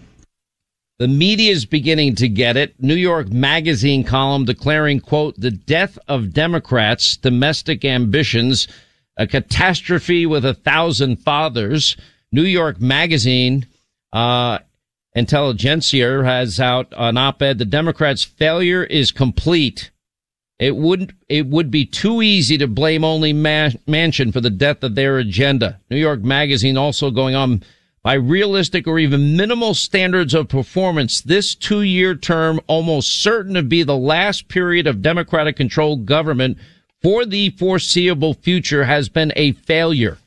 The 0.99 1.09
media 1.09 1.51
is 1.51 1.67
beginning 1.67 2.15
to 2.17 2.29
get 2.29 2.57
it. 2.57 2.81
New 2.81 2.95
York 2.95 3.29
Magazine 3.29 4.05
column 4.05 4.45
declaring, 4.45 5.01
quote, 5.01 5.35
the 5.37 5.51
death 5.51 5.99
of 6.07 6.33
Democrats' 6.33 7.17
domestic 7.17 7.85
ambitions, 7.85 8.69
a 9.17 9.27
catastrophe 9.27 10.25
with 10.25 10.45
a 10.45 10.55
thousand 10.55 11.17
fathers. 11.17 11.97
New 12.31 12.45
York 12.45 12.81
Magazine, 12.81 13.67
uh, 14.13 14.61
Intelligencer 15.17 16.23
has 16.23 16.61
out 16.61 16.93
an 16.97 17.17
op-ed. 17.17 17.59
The 17.59 17.65
Democrats' 17.65 18.23
failure 18.23 18.85
is 18.85 19.11
complete. 19.11 19.91
It 20.61 20.77
wouldn't, 20.77 21.13
it 21.29 21.47
would 21.47 21.73
be 21.73 21.87
too 21.87 22.23
easy 22.23 22.57
to 22.59 22.69
blame 22.69 23.05
only 23.05 23.33
Man- 23.33 23.81
Manchin 23.89 24.33
for 24.33 24.41
the 24.41 24.51
death 24.51 24.85
of 24.85 24.95
their 24.95 25.19
agenda. 25.19 25.81
New 25.91 25.97
York 25.97 26.23
Magazine 26.23 26.77
also 26.77 27.11
going 27.11 27.35
on 27.35 27.65
by 28.05 28.13
realistic 28.13 28.87
or 28.87 28.99
even 28.99 29.35
minimal 29.35 29.73
standards 29.73 30.35
of 30.35 30.47
performance. 30.47 31.23
This 31.23 31.55
two 31.55 31.81
year 31.81 32.15
term 32.15 32.61
almost 32.67 33.09
certain 33.09 33.55
to 33.55 33.63
be 33.63 33.83
the 33.83 33.97
last 33.97 34.47
period 34.47 34.87
of 34.87 35.03
Democratic 35.03 35.57
controlled 35.57 36.05
government 36.05 36.59
for 37.03 37.25
the 37.25 37.51
foreseeable 37.51 38.35
future 38.35 38.85
has 38.85 39.09
been 39.09 39.33
a 39.35 39.53
failure. 39.53 40.19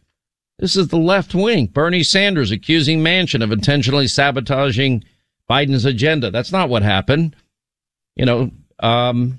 This 0.57 0.75
is 0.75 0.87
the 0.87 0.97
left 0.97 1.35
wing. 1.35 1.67
Bernie 1.67 2.01
Sanders 2.01 2.51
accusing 2.51 2.99
Manchin 2.99 3.43
of 3.43 3.51
intentionally 3.51 4.07
sabotaging 4.07 5.03
Biden's 5.47 5.85
agenda. 5.85 6.31
That's 6.31 6.51
not 6.51 6.69
what 6.69 6.81
happened. 6.81 7.35
You 8.15 8.25
know, 8.25 8.51
um, 8.79 9.37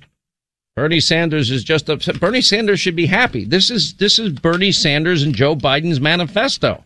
Bernie 0.76 1.00
Sanders 1.00 1.50
is 1.50 1.64
just 1.64 1.88
upset. 1.88 2.20
Bernie 2.20 2.40
Sanders 2.40 2.78
should 2.78 2.94
be 2.94 3.06
happy. 3.06 3.44
This 3.44 3.68
is, 3.68 3.94
this 3.94 4.20
is 4.20 4.30
Bernie 4.30 4.70
Sanders 4.70 5.24
and 5.24 5.34
Joe 5.34 5.56
Biden's 5.56 6.00
manifesto. 6.00 6.84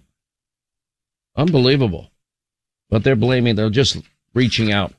Unbelievable. 1.37 2.11
But 2.91 3.05
they're 3.05 3.17
blaming, 3.17 3.55
they're 3.55 3.71
just 3.71 3.99
reaching 4.35 4.73
out. 4.73 4.93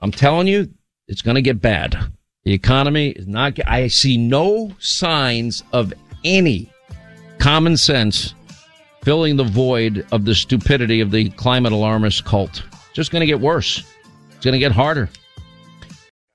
I'm 0.00 0.10
telling 0.10 0.46
you, 0.46 0.68
it's 1.08 1.22
going 1.22 1.36
to 1.36 1.42
get 1.42 1.60
bad. 1.60 1.96
The 2.44 2.52
economy 2.52 3.10
is 3.10 3.26
not, 3.26 3.58
I 3.66 3.88
see 3.88 4.16
no 4.16 4.72
signs 4.78 5.62
of 5.72 5.92
any 6.24 6.72
common 7.38 7.76
sense 7.76 8.34
filling 9.02 9.36
the 9.36 9.44
void 9.44 10.06
of 10.12 10.24
the 10.24 10.34
stupidity 10.34 11.00
of 11.00 11.10
the 11.10 11.30
climate 11.30 11.72
alarmist 11.72 12.24
cult. 12.24 12.62
Just 12.92 13.10
going 13.10 13.20
to 13.20 13.26
get 13.26 13.40
worse. 13.40 13.84
It's 14.30 14.44
going 14.44 14.52
to 14.52 14.58
get 14.58 14.72
harder. 14.72 15.08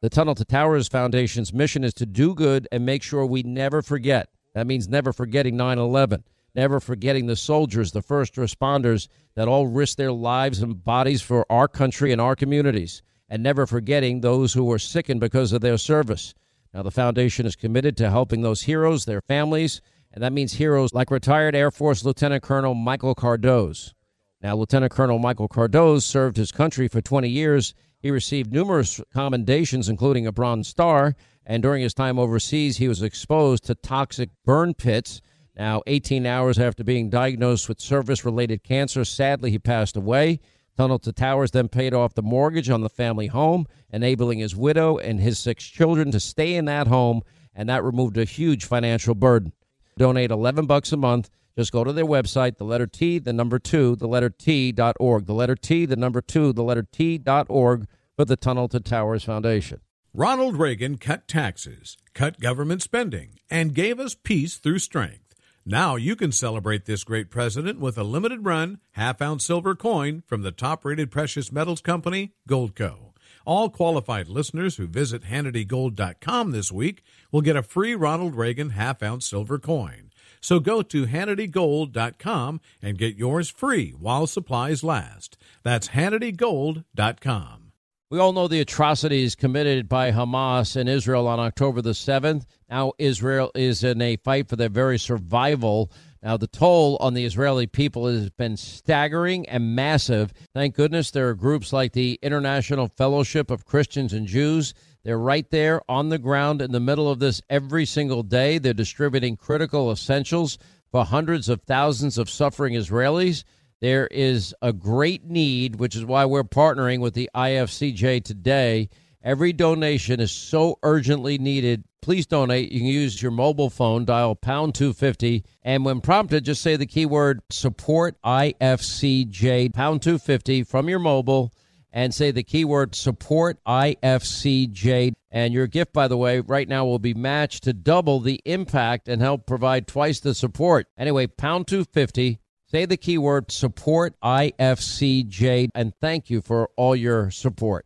The 0.02 0.10
Tunnel 0.10 0.36
to 0.36 0.46
Towers 0.46 0.88
Foundation's 0.88 1.54
mission 1.54 1.84
is 1.84 1.94
to 1.96 2.06
do 2.06 2.36
good 2.36 2.68
and 2.72 2.86
make 2.86 3.02
sure 3.02 3.26
we 3.26 3.44
never 3.44 3.82
forget. 3.82 4.30
That 4.54 4.68
means 4.68 4.88
never 4.88 5.12
forgetting 5.12 5.58
9 5.58 5.80
11. 5.80 6.24
Never 6.56 6.80
forgetting 6.80 7.26
the 7.26 7.36
soldiers, 7.36 7.92
the 7.92 8.02
first 8.02 8.36
responders 8.36 9.08
that 9.36 9.48
all 9.48 9.68
risked 9.68 9.98
their 9.98 10.12
lives 10.12 10.62
and 10.62 10.84
bodies 10.84 11.22
for 11.22 11.46
our 11.52 11.68
country 11.68 12.12
and 12.12 12.22
our 12.22 12.36
communities, 12.36 13.04
and 13.28 13.44
never 13.44 13.66
forgetting 13.66 14.22
those 14.22 14.54
who 14.54 14.64
were 14.64 14.80
sickened 14.80 15.20
because 15.20 15.52
of 15.52 15.62
their 15.62 15.78
service. 15.78 16.34
Now, 16.74 16.84
the 16.84 16.92
foundation 16.92 17.46
is 17.46 17.56
committed 17.56 17.96
to 17.98 18.10
helping 18.10 18.42
those 18.42 18.64
heroes, 18.64 19.06
their 19.06 19.22
families, 19.22 19.82
and 20.12 20.24
that 20.24 20.34
means 20.34 20.54
heroes 20.54 20.94
like 20.94 21.12
retired 21.12 21.56
Air 21.56 21.72
Force 21.72 22.06
Lieutenant 22.06 22.44
Colonel 22.44 22.74
Michael 22.74 23.16
Cardoz. 23.16 23.94
Now, 24.42 24.56
Lieutenant 24.56 24.92
Colonel 24.92 25.20
Michael 25.20 25.50
Cardoz 25.50 26.04
served 26.04 26.38
his 26.38 26.52
country 26.52 26.88
for 26.88 27.02
20 27.02 27.28
years. 27.28 27.74
He 28.00 28.12
received 28.12 28.54
numerous 28.54 29.02
commendations, 29.14 29.90
including 29.90 30.28
a 30.28 30.32
Bronze 30.32 30.68
Star, 30.68 31.16
and 31.46 31.64
during 31.64 31.82
his 31.82 31.94
time 31.94 32.20
overseas, 32.20 32.78
he 32.78 32.88
was 32.88 33.02
exposed 33.02 33.66
to 33.66 33.76
toxic 33.76 34.30
burn 34.46 34.74
pits. 34.74 35.22
Now, 35.58 35.82
18 35.88 36.26
hours 36.26 36.60
after 36.60 36.84
being 36.84 37.10
diagnosed 37.10 37.70
with 37.70 37.80
service 37.80 38.26
related 38.26 38.64
cancer, 38.64 39.06
sadly, 39.06 39.52
he 39.52 39.60
passed 39.60 39.96
away. 39.96 40.40
Tunnel 40.78 41.00
to 41.00 41.14
Towers 41.14 41.52
then 41.52 41.70
paid 41.70 41.94
off 41.94 42.16
the 42.16 42.22
mortgage 42.22 42.70
on 42.70 42.82
the 42.82 42.90
family 42.90 43.28
home, 43.28 43.66
enabling 43.92 44.40
his 44.40 44.56
widow 44.56 44.98
and 44.98 45.22
his 45.22 45.40
six 45.40 45.64
children 45.66 46.12
to 46.12 46.20
stay 46.20 46.56
in 46.56 46.66
that 46.66 46.88
home, 46.88 47.22
and 47.54 47.70
that 47.70 47.84
removed 47.84 48.18
a 48.18 48.26
huge 48.26 48.66
financial 48.66 49.16
burden. 49.16 49.54
Donate 49.98 50.32
11 50.32 50.66
bucks 50.66 50.92
a 50.92 50.98
month. 50.98 51.30
Just 51.58 51.72
go 51.72 51.86
to 51.86 51.94
their 51.94 52.06
website, 52.06 52.58
the 52.58 52.66
letter 52.66 52.86
T, 52.86 53.18
the 53.18 53.32
number 53.32 53.60
two, 53.60 53.96
the 53.96 54.10
letter 54.10 54.30
T 54.30 54.74
dot 54.74 54.98
org. 55.00 55.26
The 55.26 55.34
letter 55.34 55.56
T, 55.56 55.86
the 55.86 55.96
number 55.96 56.20
two, 56.20 56.52
the 56.52 56.64
letter 56.64 56.84
T 56.84 57.18
dot 57.18 57.48
org 57.50 57.88
for 58.18 58.26
the 58.26 58.36
Tunnel 58.36 58.68
to 58.68 58.82
Towers 58.82 59.24
Foundation. 59.24 59.80
Ronald 60.14 60.58
Reagan 60.58 60.98
cut 60.98 61.30
taxes, 61.30 61.98
cut 62.14 62.42
government 62.42 62.82
spending, 62.82 63.40
and 63.50 63.74
gave 63.74 64.02
us 64.02 64.16
peace 64.16 64.58
through 64.58 64.80
strength. 64.80 65.25
Now 65.68 65.96
you 65.96 66.16
can 66.16 66.32
celebrate 66.32 66.86
this 66.86 67.04
great 67.04 67.32
president 67.32 67.80
with 67.80 67.98
a 67.98 68.04
limited 68.04 68.46
run, 68.46 68.80
half 68.92 69.20
ounce 69.20 69.44
silver 69.44 69.74
coin 69.74 70.22
from 70.28 70.44
the 70.44 70.52
top 70.52 70.86
rated 70.86 71.10
precious 71.10 71.52
metals 71.52 71.82
company, 71.82 72.34
Goldco. 72.48 73.14
All 73.48 73.72
qualified 73.72 74.28
listeners 74.28 74.76
who 74.76 74.86
visit 74.86 75.24
HannityGold.com 75.24 76.52
this 76.52 76.72
week 76.72 77.02
will 77.32 77.42
get 77.42 77.56
a 77.56 77.64
free 77.64 77.96
Ronald 77.96 78.36
Reagan 78.36 78.72
half 78.72 79.02
ounce 79.02 79.26
silver 79.26 79.58
coin. 79.58 80.12
So 80.40 80.60
go 80.60 80.84
to 80.84 81.08
HannityGold.com 81.08 82.62
and 82.84 82.98
get 83.00 83.16
yours 83.16 83.50
free 83.50 83.90
while 83.90 84.28
supplies 84.28 84.84
last. 84.84 85.36
That's 85.64 85.90
HannityGold.com. 85.90 87.65
We 88.12 88.20
all 88.20 88.34
know 88.34 88.48
the 88.48 88.60
atrocities 88.60 89.34
committed 89.34 89.90
by 89.90 90.12
Hamas 90.12 90.78
in 90.78 90.88
Israel 90.88 91.28
on 91.28 91.40
October 91.40 91.82
the 91.82 91.90
7th. 91.90 92.46
Now, 92.70 92.94
Israel 93.00 93.50
is 93.56 93.84
in 93.84 94.00
a 94.00 94.18
fight 94.18 94.48
for 94.48 94.56
their 94.56 94.70
very 94.70 95.00
survival. 95.00 95.92
Now, 96.22 96.38
the 96.38 96.46
toll 96.46 96.98
on 96.98 97.16
the 97.16 97.26
Israeli 97.26 97.66
people 97.66 98.06
has 98.06 98.30
been 98.30 98.58
staggering 98.58 99.50
and 99.50 99.76
massive. 99.76 100.34
Thank 100.54 100.76
goodness 100.76 101.10
there 101.10 101.30
are 101.30 101.34
groups 101.34 101.74
like 101.74 101.94
the 101.94 102.20
International 102.22 102.90
Fellowship 102.90 103.50
of 103.50 103.66
Christians 103.66 104.14
and 104.14 104.28
Jews. 104.28 104.76
They're 105.04 105.18
right 105.18 105.50
there 105.50 105.82
on 105.90 106.10
the 106.10 106.20
ground 106.20 106.62
in 106.62 106.74
the 106.74 106.80
middle 106.80 107.10
of 107.10 107.18
this 107.18 107.42
every 107.50 107.88
single 107.88 108.22
day. 108.22 108.60
They're 108.60 108.76
distributing 108.76 109.36
critical 109.36 109.92
essentials 109.92 110.60
for 110.92 111.06
hundreds 111.06 111.50
of 111.50 111.64
thousands 111.64 112.20
of 112.20 112.30
suffering 112.30 112.76
Israelis. 112.76 113.44
There 113.82 114.08
is 114.08 114.56
a 114.62 114.72
great 114.72 115.26
need, 115.26 115.76
which 115.78 115.96
is 115.96 116.06
why 116.06 116.26
we're 116.26 116.44
partnering 116.44 117.00
with 117.00 117.14
the 117.14 117.30
IFCJ 117.36 118.24
today. 118.24 118.90
Every 119.22 119.54
donation 119.54 120.20
is 120.20 120.32
so 120.32 120.80
urgently 120.82 121.38
needed. 121.38 121.84
Please 122.02 122.26
donate. 122.26 122.72
You 122.72 122.80
can 122.80 122.88
use 122.88 123.22
your 123.22 123.32
mobile 123.32 123.70
phone, 123.70 124.06
dial 124.06 124.36
pound 124.36 124.76
250, 124.76 125.44
and 125.64 125.84
when 125.84 126.00
prompted, 126.00 126.46
just 126.46 126.62
say 126.62 126.76
the 126.76 126.86
keyword 126.86 127.42
support 127.50 128.16
IFCJ, 128.24 129.74
pound 129.74 130.04
250 130.04 130.64
from 130.64 130.88
your 130.88 131.00
mobile, 131.00 131.52
and 131.92 132.14
say 132.14 132.30
the 132.30 132.44
keyword 132.44 132.94
support 132.94 133.58
IFCJ. 133.66 135.14
And 135.32 135.54
your 135.54 135.68
gift, 135.68 135.92
by 135.92 136.08
the 136.08 136.18
way, 136.18 136.40
right 136.40 136.68
now 136.68 136.86
will 136.86 137.00
be 137.00 137.14
matched 137.14 137.64
to 137.64 137.74
double 137.74 138.20
the 138.20 138.40
impact 138.46 139.10
and 139.10 139.22
help 139.22 139.46
provide 139.46 139.88
twice 139.88 140.20
the 140.20 140.36
support. 140.36 140.88
Anyway, 140.98 141.28
pound 141.28 141.68
250 141.68 142.40
Say 142.76 142.84
the 142.84 142.98
keyword 142.98 143.54
support 143.54 144.20
IFCJ 144.22 145.70
and 145.74 145.94
thank 146.02 146.30
you 146.30 146.42
for 146.42 146.70
all 146.76 146.94
your 146.94 147.32
support. 147.32 147.85